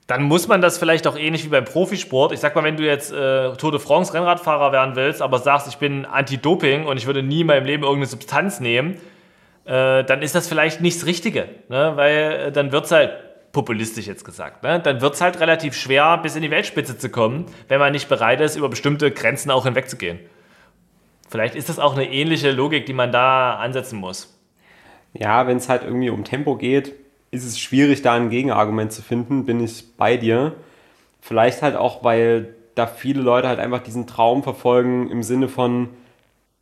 dann 0.09 0.23
muss 0.23 0.47
man 0.47 0.59
das 0.59 0.79
vielleicht 0.79 1.05
auch 1.05 1.15
ähnlich 1.15 1.45
wie 1.45 1.49
beim 1.49 1.65
Profisport. 1.65 2.31
Ich 2.31 2.39
sag 2.39 2.55
mal, 2.55 2.63
wenn 2.63 2.77
du 2.77 2.83
jetzt 2.83 3.11
äh, 3.11 3.53
Tour 3.57 3.71
de 3.71 3.79
France 3.79 4.11
Rennradfahrer 4.11 4.71
werden 4.71 4.95
willst, 4.95 5.21
aber 5.21 5.37
sagst, 5.37 5.67
ich 5.67 5.77
bin 5.77 6.05
Anti-Doping 6.05 6.85
und 6.87 6.97
ich 6.97 7.05
würde 7.05 7.21
nie 7.21 7.41
in 7.41 7.47
meinem 7.47 7.65
Leben 7.65 7.83
irgendeine 7.83 8.07
Substanz 8.07 8.59
nehmen, 8.59 8.95
äh, 9.65 10.03
dann 10.03 10.23
ist 10.23 10.33
das 10.33 10.47
vielleicht 10.47 10.81
nicht 10.81 10.97
das 10.97 11.05
Richtige. 11.05 11.49
Ne? 11.69 11.91
Weil 11.95 12.15
äh, 12.47 12.51
dann 12.51 12.71
wird 12.71 12.85
es 12.85 12.91
halt 12.91 13.11
populistisch 13.51 14.07
jetzt 14.07 14.25
gesagt. 14.25 14.63
Ne? 14.63 14.79
Dann 14.79 14.99
wird 15.01 15.13
es 15.13 15.21
halt 15.21 15.39
relativ 15.39 15.75
schwer, 15.75 16.17
bis 16.17 16.35
in 16.35 16.41
die 16.41 16.49
Weltspitze 16.49 16.97
zu 16.97 17.09
kommen, 17.09 17.45
wenn 17.67 17.79
man 17.79 17.91
nicht 17.91 18.09
bereit 18.09 18.41
ist, 18.41 18.55
über 18.55 18.69
bestimmte 18.69 19.11
Grenzen 19.11 19.51
auch 19.51 19.65
hinwegzugehen. 19.65 20.19
Vielleicht 21.29 21.53
ist 21.53 21.69
das 21.69 21.77
auch 21.77 21.93
eine 21.93 22.11
ähnliche 22.11 22.51
Logik, 22.51 22.87
die 22.87 22.93
man 22.93 23.11
da 23.11 23.57
ansetzen 23.57 23.99
muss. 23.99 24.38
Ja, 25.13 25.47
wenn 25.47 25.57
es 25.57 25.69
halt 25.69 25.83
irgendwie 25.83 26.09
um 26.09 26.23
Tempo 26.23 26.55
geht, 26.55 26.93
ist 27.31 27.45
es 27.45 27.59
schwierig, 27.59 28.01
da 28.01 28.13
ein 28.13 28.29
Gegenargument 28.29 28.91
zu 28.91 29.01
finden, 29.01 29.45
bin 29.45 29.63
ich 29.63 29.95
bei 29.97 30.17
dir. 30.17 30.53
Vielleicht 31.21 31.61
halt 31.61 31.75
auch, 31.75 32.03
weil 32.03 32.55
da 32.75 32.87
viele 32.87 33.21
Leute 33.21 33.47
halt 33.47 33.59
einfach 33.59 33.83
diesen 33.83 34.07
Traum 34.07 34.43
verfolgen 34.43 35.09
im 35.11 35.21
Sinne 35.23 35.47
von, 35.47 35.89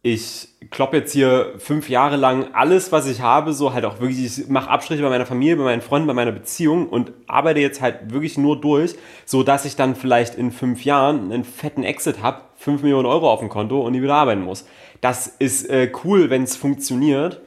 ich 0.02 0.50
kloppe 0.72 0.98
jetzt 0.98 1.12
hier 1.12 1.54
fünf 1.58 1.90
Jahre 1.90 2.16
lang 2.16 2.48
alles, 2.54 2.92
was 2.92 3.08
ich 3.08 3.22
habe, 3.22 3.54
so 3.54 3.74
halt 3.74 3.84
auch 3.84 4.00
wirklich, 4.00 4.40
ich 4.40 4.48
mache 4.48 4.70
Abstriche 4.70 5.04
bei 5.04 5.10
meiner 5.10 5.26
Familie, 5.26 5.58
bei 5.58 5.64
meinen 5.64 5.82
Freunden, 5.82 6.08
bei 6.08 6.14
meiner 6.14 6.32
Beziehung 6.32 6.88
und 6.88 7.12
arbeite 7.28 7.60
jetzt 7.60 7.82
halt 7.82 8.12
wirklich 8.14 8.38
nur 8.38 8.60
durch, 8.60 8.96
so 9.26 9.44
dass 9.44 9.66
ich 9.66 9.76
dann 9.76 9.96
vielleicht 9.96 10.36
in 10.36 10.52
fünf 10.52 10.86
Jahren 10.86 11.32
einen 11.32 11.44
fetten 11.44 11.84
Exit 11.84 12.22
habe, 12.22 12.42
fünf 12.56 12.84
Millionen 12.84 13.06
Euro 13.06 13.32
auf 13.32 13.40
dem 13.40 13.50
Konto 13.50 13.82
und 13.82 13.92
nie 13.92 14.02
wieder 14.02 14.16
arbeiten 14.16 14.44
muss. 14.44 14.66
Das 15.02 15.28
ist 15.28 15.70
äh, 15.70 15.92
cool, 16.04 16.30
wenn 16.30 16.44
es 16.44 16.56
funktioniert, 16.56 17.42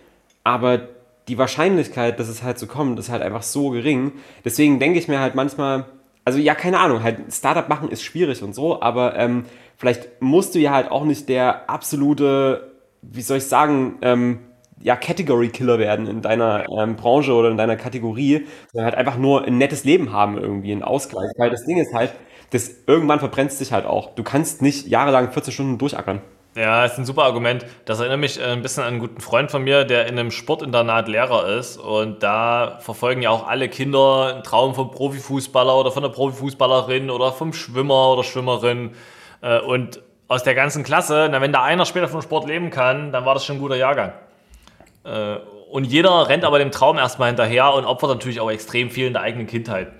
aber 0.44 0.88
die 1.28 1.38
Wahrscheinlichkeit, 1.38 2.18
dass 2.18 2.28
es 2.28 2.42
halt 2.42 2.58
so 2.58 2.66
kommt, 2.66 2.98
ist 2.98 3.10
halt 3.10 3.22
einfach 3.22 3.42
so 3.42 3.70
gering. 3.70 4.12
Deswegen 4.44 4.80
denke 4.80 4.98
ich 4.98 5.08
mir 5.08 5.20
halt 5.20 5.34
manchmal, 5.34 5.84
also 6.24 6.38
ja, 6.38 6.54
keine 6.54 6.80
Ahnung, 6.80 7.02
halt 7.02 7.32
Startup 7.32 7.68
machen 7.68 7.88
ist 7.90 8.02
schwierig 8.02 8.42
und 8.42 8.54
so, 8.54 8.82
aber 8.82 9.16
ähm, 9.16 9.44
vielleicht 9.76 10.20
musst 10.20 10.54
du 10.54 10.58
ja 10.58 10.72
halt 10.72 10.90
auch 10.90 11.04
nicht 11.04 11.28
der 11.28 11.70
absolute, 11.70 12.72
wie 13.02 13.22
soll 13.22 13.38
ich 13.38 13.46
sagen, 13.46 13.98
ähm, 14.02 14.40
ja, 14.82 14.96
Category 14.96 15.50
Killer 15.50 15.78
werden 15.78 16.06
in 16.06 16.22
deiner 16.22 16.64
ähm, 16.70 16.96
Branche 16.96 17.32
oder 17.34 17.50
in 17.50 17.56
deiner 17.56 17.76
Kategorie, 17.76 18.46
sondern 18.72 18.86
halt 18.86 18.94
einfach 18.94 19.18
nur 19.18 19.44
ein 19.44 19.58
nettes 19.58 19.84
Leben 19.84 20.12
haben 20.12 20.38
irgendwie, 20.38 20.72
ein 20.72 20.82
Ausgleich. 20.82 21.30
Weil 21.36 21.50
das 21.50 21.66
Ding 21.66 21.76
ist 21.76 21.92
halt, 21.92 22.12
das 22.50 22.70
irgendwann 22.86 23.18
verbrennst 23.18 23.60
dich 23.60 23.72
halt 23.72 23.84
auch. 23.84 24.14
Du 24.14 24.22
kannst 24.22 24.62
nicht 24.62 24.88
jahrelang 24.88 25.32
14 25.32 25.52
Stunden 25.52 25.78
durchackern. 25.78 26.22
Ja, 26.56 26.84
ist 26.84 26.98
ein 26.98 27.04
super 27.04 27.22
Argument. 27.22 27.64
Das 27.84 28.00
erinnert 28.00 28.18
mich 28.18 28.40
äh, 28.40 28.44
ein 28.44 28.62
bisschen 28.62 28.82
an 28.82 28.88
einen 28.88 28.98
guten 28.98 29.20
Freund 29.20 29.52
von 29.52 29.62
mir, 29.62 29.84
der 29.84 30.06
in 30.06 30.18
einem 30.18 30.32
Sportinternat 30.32 31.06
Lehrer 31.06 31.46
ist. 31.46 31.76
Und 31.76 32.24
da 32.24 32.78
verfolgen 32.80 33.22
ja 33.22 33.30
auch 33.30 33.46
alle 33.46 33.68
Kinder 33.68 34.32
einen 34.34 34.42
Traum 34.42 34.74
vom 34.74 34.90
Profifußballer 34.90 35.76
oder 35.76 35.92
von 35.92 36.02
der 36.02 36.10
Profifußballerin 36.10 37.08
oder 37.10 37.32
vom 37.32 37.52
Schwimmer 37.52 38.12
oder 38.12 38.24
Schwimmerin. 38.24 38.94
Äh, 39.42 39.60
und 39.60 40.02
aus 40.26 40.42
der 40.42 40.56
ganzen 40.56 40.82
Klasse, 40.82 41.28
na, 41.30 41.40
wenn 41.40 41.52
da 41.52 41.62
einer 41.62 41.86
später 41.86 42.08
vom 42.08 42.22
Sport 42.22 42.48
leben 42.48 42.70
kann, 42.70 43.12
dann 43.12 43.24
war 43.24 43.34
das 43.34 43.44
schon 43.44 43.56
ein 43.56 43.60
guter 43.60 43.76
Jahrgang. 43.76 44.12
Äh, 45.04 45.36
und 45.70 45.84
jeder 45.84 46.28
rennt 46.28 46.44
aber 46.44 46.58
dem 46.58 46.72
Traum 46.72 46.98
erstmal 46.98 47.28
hinterher 47.28 47.72
und 47.74 47.84
opfert 47.84 48.10
natürlich 48.10 48.40
auch 48.40 48.50
extrem 48.50 48.90
viel 48.90 49.06
in 49.06 49.12
der 49.12 49.22
eigenen 49.22 49.46
Kindheit. 49.46 49.92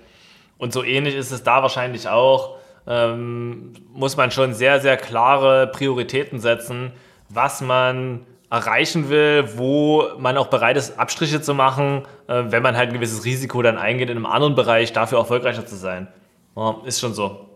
Und 0.57 0.73
so 0.73 0.83
ähnlich 0.83 1.15
ist 1.15 1.31
es 1.31 1.43
da 1.43 1.61
wahrscheinlich 1.61 2.09
auch. 2.09 2.57
Ähm, 2.87 3.73
muss 3.93 4.17
man 4.17 4.31
schon 4.31 4.53
sehr, 4.53 4.79
sehr 4.79 4.97
klare 4.97 5.67
Prioritäten 5.67 6.39
setzen, 6.39 6.91
was 7.29 7.61
man 7.61 8.25
erreichen 8.49 9.09
will, 9.09 9.47
wo 9.55 10.03
man 10.19 10.37
auch 10.37 10.47
bereit 10.47 10.75
ist, 10.75 10.99
Abstriche 10.99 11.41
zu 11.41 11.53
machen, 11.53 12.03
äh, 12.27 12.43
wenn 12.47 12.61
man 12.61 12.75
halt 12.75 12.89
ein 12.89 12.93
gewisses 12.93 13.23
Risiko 13.23 13.61
dann 13.61 13.77
eingeht, 13.77 14.09
in 14.09 14.17
einem 14.17 14.25
anderen 14.25 14.55
Bereich 14.55 14.91
dafür 14.91 15.19
erfolgreicher 15.19 15.65
zu 15.65 15.75
sein. 15.75 16.07
Ja, 16.55 16.75
ist 16.85 16.99
schon 16.99 17.13
so. 17.13 17.47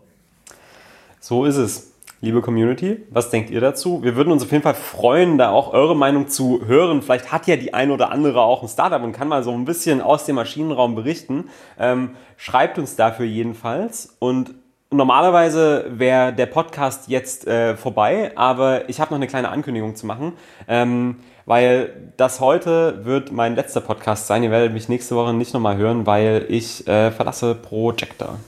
So 1.20 1.44
ist 1.44 1.56
es. 1.56 1.92
Liebe 2.22 2.40
Community, 2.40 3.04
was 3.10 3.28
denkt 3.28 3.50
ihr 3.50 3.60
dazu? 3.60 4.02
Wir 4.02 4.16
würden 4.16 4.32
uns 4.32 4.42
auf 4.42 4.50
jeden 4.50 4.62
Fall 4.62 4.74
freuen, 4.74 5.36
da 5.36 5.50
auch 5.50 5.74
eure 5.74 5.94
Meinung 5.94 6.28
zu 6.28 6.64
hören. 6.66 7.02
Vielleicht 7.02 7.30
hat 7.30 7.46
ja 7.46 7.56
die 7.56 7.74
ein 7.74 7.90
oder 7.90 8.10
andere 8.10 8.40
auch 8.40 8.62
ein 8.62 8.68
Startup 8.68 9.02
und 9.02 9.12
kann 9.12 9.28
mal 9.28 9.42
so 9.42 9.52
ein 9.52 9.66
bisschen 9.66 10.00
aus 10.00 10.24
dem 10.24 10.36
Maschinenraum 10.36 10.94
berichten. 10.94 11.50
Ähm, 11.78 12.16
schreibt 12.38 12.78
uns 12.78 12.96
dafür 12.96 13.26
jedenfalls. 13.26 14.16
Und 14.18 14.54
normalerweise 14.96 15.86
wäre 15.88 16.32
der 16.32 16.46
Podcast 16.46 17.08
jetzt 17.08 17.46
äh, 17.46 17.76
vorbei, 17.76 18.32
aber 18.34 18.88
ich 18.88 19.00
habe 19.00 19.10
noch 19.10 19.18
eine 19.18 19.26
kleine 19.26 19.50
Ankündigung 19.50 19.96
zu 19.96 20.06
machen. 20.06 20.32
Ähm, 20.68 21.16
weil 21.46 22.12
das 22.16 22.40
heute 22.40 23.04
wird 23.04 23.30
mein 23.30 23.54
letzter 23.54 23.80
Podcast 23.80 24.26
sein. 24.26 24.42
Ihr 24.42 24.50
werdet 24.50 24.72
mich 24.72 24.88
nächste 24.88 25.14
Woche 25.14 25.32
nicht 25.32 25.54
nochmal 25.54 25.76
hören, 25.76 26.04
weil 26.04 26.44
ich 26.48 26.86
äh, 26.88 27.12
verlasse 27.12 27.54
Projector. 27.54 28.40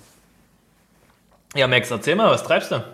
Ja, 1.55 1.69
Max, 1.69 1.91
erzähl 1.91 2.17
mal, 2.17 2.31
was 2.31 2.43
treibst 2.43 2.73
du? 2.73 2.85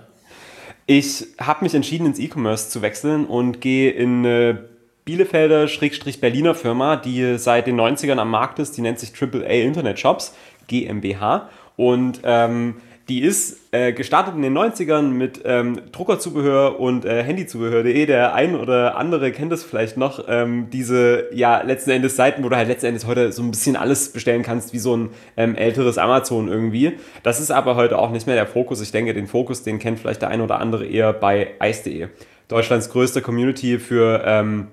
Ich 0.86 1.26
habe 1.40 1.64
mich 1.64 1.74
entschieden, 1.74 2.06
ins 2.06 2.18
E-Commerce 2.18 2.68
zu 2.68 2.82
wechseln 2.82 3.24
und 3.24 3.62
gehe 3.62 3.90
in 3.90 4.26
eine 4.26 4.64
Bielefelder-Berliner 5.06 6.54
Firma, 6.54 6.96
die 6.96 7.38
seit 7.38 7.66
den 7.66 7.80
90ern 7.80 8.18
am 8.18 8.30
Markt 8.30 8.58
ist. 8.58 8.76
Die 8.76 8.82
nennt 8.82 8.98
sich 8.98 9.10
AAA 9.20 9.62
Internet 9.62 9.98
Shops, 9.98 10.34
GmbH. 10.66 11.48
Und 11.76 12.20
ähm, 12.24 12.76
die 13.08 13.20
ist 13.20 13.58
äh, 13.72 13.92
gestartet 13.92 14.34
in 14.34 14.42
den 14.42 14.56
90ern 14.56 15.08
mit 15.08 15.42
ähm, 15.44 15.80
Druckerzubehör 15.92 16.80
und 16.80 17.04
äh, 17.04 17.22
Handyzubehör.de. 17.22 18.06
Der 18.06 18.34
ein 18.34 18.56
oder 18.56 18.96
andere 18.96 19.30
kennt 19.30 19.52
das 19.52 19.62
vielleicht 19.62 19.98
noch. 19.98 20.24
Ähm, 20.26 20.68
diese, 20.70 21.28
ja, 21.32 21.60
letzten 21.60 21.90
Endes 21.90 22.16
Seiten, 22.16 22.42
wo 22.42 22.48
du 22.48 22.56
halt 22.56 22.68
letzten 22.68 22.86
Endes 22.86 23.06
heute 23.06 23.30
so 23.32 23.42
ein 23.42 23.50
bisschen 23.50 23.76
alles 23.76 24.10
bestellen 24.10 24.42
kannst, 24.42 24.72
wie 24.72 24.78
so 24.78 24.96
ein 24.96 25.10
ähm, 25.36 25.54
älteres 25.54 25.98
Amazon 25.98 26.48
irgendwie. 26.48 26.92
Das 27.22 27.40
ist 27.40 27.50
aber 27.50 27.76
heute 27.76 27.98
auch 27.98 28.10
nicht 28.10 28.26
mehr 28.26 28.36
der 28.36 28.46
Fokus. 28.46 28.80
Ich 28.80 28.90
denke, 28.90 29.12
den 29.12 29.26
Fokus, 29.26 29.62
den 29.62 29.78
kennt 29.78 30.00
vielleicht 30.00 30.22
der 30.22 30.30
ein 30.30 30.40
oder 30.40 30.58
andere 30.60 30.86
eher 30.86 31.12
bei 31.12 31.48
ice.de. 31.62 32.08
Deutschlands 32.48 32.88
größte 32.88 33.20
Community 33.20 33.78
für 33.78 34.22
ähm, 34.24 34.68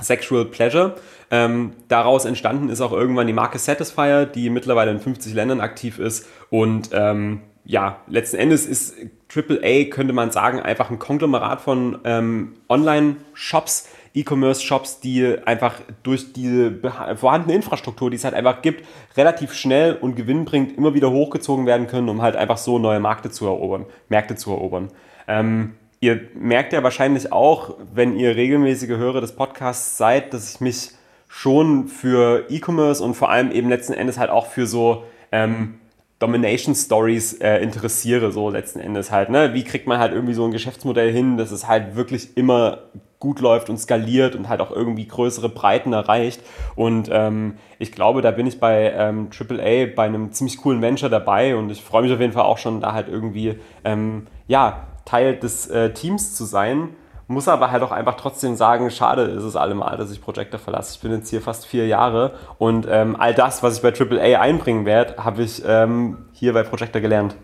Sexual 0.00 0.46
Pleasure. 0.46 0.96
Ähm, 1.30 1.72
daraus 1.88 2.24
entstanden 2.24 2.68
ist 2.68 2.80
auch 2.80 2.92
irgendwann 2.92 3.26
die 3.26 3.32
Marke 3.32 3.58
Satisfier, 3.58 4.26
die 4.26 4.50
mittlerweile 4.50 4.90
in 4.90 5.00
50 5.00 5.32
Ländern 5.32 5.60
aktiv 5.60 5.98
ist 5.98 6.26
und 6.50 6.90
ähm, 6.92 7.40
ja, 7.64 8.00
letzten 8.08 8.36
Endes 8.36 8.66
ist 8.66 8.96
AAA, 9.34 9.84
könnte 9.90 10.12
man 10.12 10.30
sagen, 10.30 10.60
einfach 10.60 10.90
ein 10.90 10.98
Konglomerat 10.98 11.60
von 11.60 11.98
ähm, 12.04 12.54
Online-Shops, 12.68 13.88
E-Commerce-Shops, 14.14 15.00
die 15.00 15.38
einfach 15.46 15.80
durch 16.02 16.32
die 16.32 16.72
vorhandene 17.16 17.54
Infrastruktur, 17.54 18.10
die 18.10 18.16
es 18.16 18.24
halt 18.24 18.34
einfach 18.34 18.62
gibt, 18.62 18.86
relativ 19.16 19.54
schnell 19.54 19.94
und 19.94 20.16
gewinnbringend 20.16 20.76
immer 20.76 20.94
wieder 20.94 21.10
hochgezogen 21.10 21.66
werden 21.66 21.86
können, 21.86 22.08
um 22.08 22.20
halt 22.20 22.36
einfach 22.36 22.58
so 22.58 22.78
neue 22.78 23.00
Märkte 23.00 23.30
zu 23.30 23.46
erobern. 23.46 23.86
Märkte 24.08 24.34
zu 24.34 24.50
erobern. 24.50 24.88
Ähm, 25.28 25.74
ihr 26.00 26.20
merkt 26.34 26.72
ja 26.72 26.82
wahrscheinlich 26.82 27.32
auch, 27.32 27.76
wenn 27.94 28.16
ihr 28.16 28.36
regelmäßige 28.36 28.90
Hörer 28.90 29.20
des 29.20 29.34
Podcasts 29.36 29.96
seid, 29.96 30.34
dass 30.34 30.52
ich 30.52 30.60
mich 30.60 30.90
schon 31.28 31.88
für 31.88 32.44
E-Commerce 32.50 33.02
und 33.02 33.14
vor 33.14 33.30
allem 33.30 33.50
eben 33.52 33.70
letzten 33.70 33.94
Endes 33.94 34.18
halt 34.18 34.28
auch 34.28 34.46
für 34.46 34.66
so 34.66 35.04
ähm, 35.30 35.78
Domination 36.22 36.74
Stories 36.74 37.34
äh, 37.34 37.58
interessiere, 37.58 38.30
so 38.30 38.48
letzten 38.48 38.78
Endes 38.78 39.10
halt. 39.10 39.28
Ne? 39.28 39.54
Wie 39.54 39.64
kriegt 39.64 39.88
man 39.88 39.98
halt 39.98 40.12
irgendwie 40.12 40.34
so 40.34 40.44
ein 40.44 40.52
Geschäftsmodell 40.52 41.12
hin, 41.12 41.36
dass 41.36 41.50
es 41.50 41.66
halt 41.66 41.96
wirklich 41.96 42.36
immer 42.36 42.78
gut 43.18 43.40
läuft 43.40 43.70
und 43.70 43.78
skaliert 43.78 44.34
und 44.34 44.48
halt 44.48 44.60
auch 44.60 44.70
irgendwie 44.70 45.06
größere 45.06 45.48
Breiten 45.48 45.92
erreicht. 45.92 46.40
Und 46.74 47.08
ähm, 47.12 47.54
ich 47.78 47.92
glaube, 47.92 48.20
da 48.20 48.30
bin 48.30 48.46
ich 48.46 48.58
bei 48.58 48.92
ähm, 48.96 49.30
AAA 49.36 49.94
bei 49.94 50.04
einem 50.04 50.32
ziemlich 50.32 50.58
coolen 50.58 50.82
Venture 50.82 51.08
dabei 51.08 51.56
und 51.56 51.70
ich 51.70 51.82
freue 51.82 52.02
mich 52.02 52.12
auf 52.12 52.20
jeden 52.20 52.32
Fall 52.32 52.44
auch 52.44 52.58
schon, 52.58 52.80
da 52.80 52.92
halt 52.92 53.08
irgendwie 53.08 53.58
ähm, 53.84 54.26
ja, 54.48 54.86
Teil 55.04 55.36
des 55.36 55.68
äh, 55.68 55.92
Teams 55.92 56.34
zu 56.34 56.44
sein 56.44 56.90
muss 57.32 57.48
aber 57.48 57.70
halt 57.70 57.82
auch 57.82 57.90
einfach 57.90 58.14
trotzdem 58.14 58.54
sagen, 58.54 58.90
schade 58.90 59.22
ist 59.22 59.42
es 59.42 59.56
allemal, 59.56 59.96
dass 59.96 60.10
ich 60.10 60.20
Projector 60.20 60.60
verlasse. 60.60 60.94
Ich 60.94 61.00
bin 61.00 61.12
jetzt 61.12 61.30
hier 61.30 61.40
fast 61.40 61.66
vier 61.66 61.86
Jahre 61.86 62.32
und 62.58 62.86
ähm, 62.88 63.16
all 63.18 63.34
das, 63.34 63.62
was 63.62 63.76
ich 63.76 63.82
bei 63.82 63.92
AAA 63.92 64.40
einbringen 64.40 64.84
werde, 64.84 65.22
habe 65.22 65.42
ich 65.42 65.62
ähm, 65.66 66.18
hier 66.32 66.52
bei 66.52 66.62
Projector 66.62 67.00
gelernt. 67.00 67.34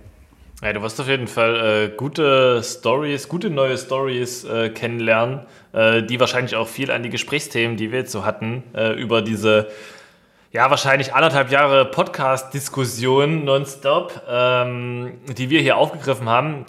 Ja, 0.62 0.72
du 0.72 0.82
wirst 0.82 1.00
auf 1.00 1.08
jeden 1.08 1.28
Fall 1.28 1.90
äh, 1.92 1.96
gute 1.96 2.62
Stories, 2.64 3.28
gute 3.28 3.48
neue 3.48 3.78
Stories 3.78 4.44
äh, 4.44 4.70
kennenlernen, 4.70 5.46
äh, 5.72 6.02
die 6.02 6.18
wahrscheinlich 6.18 6.56
auch 6.56 6.66
viel 6.66 6.90
an 6.90 7.02
die 7.02 7.10
Gesprächsthemen, 7.10 7.76
die 7.76 7.92
wir 7.92 8.00
jetzt 8.00 8.12
so 8.12 8.24
hatten, 8.24 8.64
äh, 8.74 8.92
über 8.94 9.22
diese 9.22 9.68
ja, 10.50 10.70
wahrscheinlich 10.70 11.14
anderthalb 11.14 11.50
Jahre 11.50 11.84
Podcast-Diskussion 11.84 13.44
nonstop, 13.44 14.22
ähm, 14.28 15.18
die 15.36 15.50
wir 15.50 15.60
hier 15.60 15.76
aufgegriffen 15.76 16.28
haben. 16.28 16.64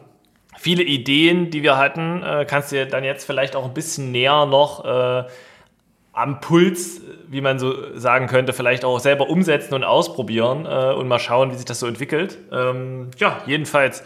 Viele 0.61 0.83
Ideen, 0.83 1.51
die 1.51 1.63
wir 1.63 1.77
hatten, 1.77 2.21
äh, 2.21 2.45
kannst 2.45 2.73
du 2.73 2.75
dir 2.75 2.85
dann 2.85 3.05
jetzt 3.05 3.23
vielleicht 3.23 3.55
auch 3.55 3.63
ein 3.63 3.73
bisschen 3.73 4.11
näher 4.11 4.45
noch 4.45 4.83
äh, 4.83 5.23
am 6.11 6.41
Puls, 6.41 6.99
wie 7.29 7.39
man 7.39 7.59
so 7.59 7.97
sagen 7.97 8.27
könnte, 8.27 8.51
vielleicht 8.51 8.83
auch 8.83 8.99
selber 8.99 9.29
umsetzen 9.29 9.73
und 9.73 9.85
ausprobieren 9.85 10.65
äh, 10.65 10.93
und 10.93 11.07
mal 11.07 11.17
schauen, 11.17 11.53
wie 11.53 11.55
sich 11.55 11.63
das 11.63 11.79
so 11.79 11.87
entwickelt. 11.87 12.39
Ähm, 12.51 13.09
ja, 13.19 13.37
jedenfalls 13.45 14.03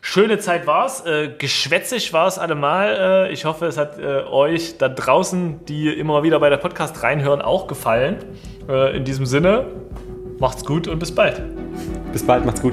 schöne 0.00 0.38
Zeit 0.38 0.66
war 0.66 0.86
es. 0.86 1.02
Äh, 1.04 1.32
geschwätzig 1.36 2.14
war 2.14 2.28
es 2.28 2.38
allemal. 2.38 3.26
Äh, 3.28 3.32
ich 3.34 3.44
hoffe, 3.44 3.66
es 3.66 3.76
hat 3.76 3.98
äh, 3.98 4.22
euch 4.22 4.78
da 4.78 4.88
draußen, 4.88 5.66
die 5.66 5.90
immer 5.90 6.22
wieder 6.22 6.40
bei 6.40 6.48
der 6.48 6.56
Podcast 6.56 7.02
reinhören, 7.02 7.42
auch 7.42 7.66
gefallen. 7.66 8.24
Äh, 8.70 8.96
in 8.96 9.04
diesem 9.04 9.26
Sinne, 9.26 9.66
macht's 10.38 10.64
gut 10.64 10.88
und 10.88 10.98
bis 10.98 11.14
bald. 11.14 11.42
Bis 12.10 12.26
bald, 12.26 12.46
macht's 12.46 12.62
gut. 12.62 12.72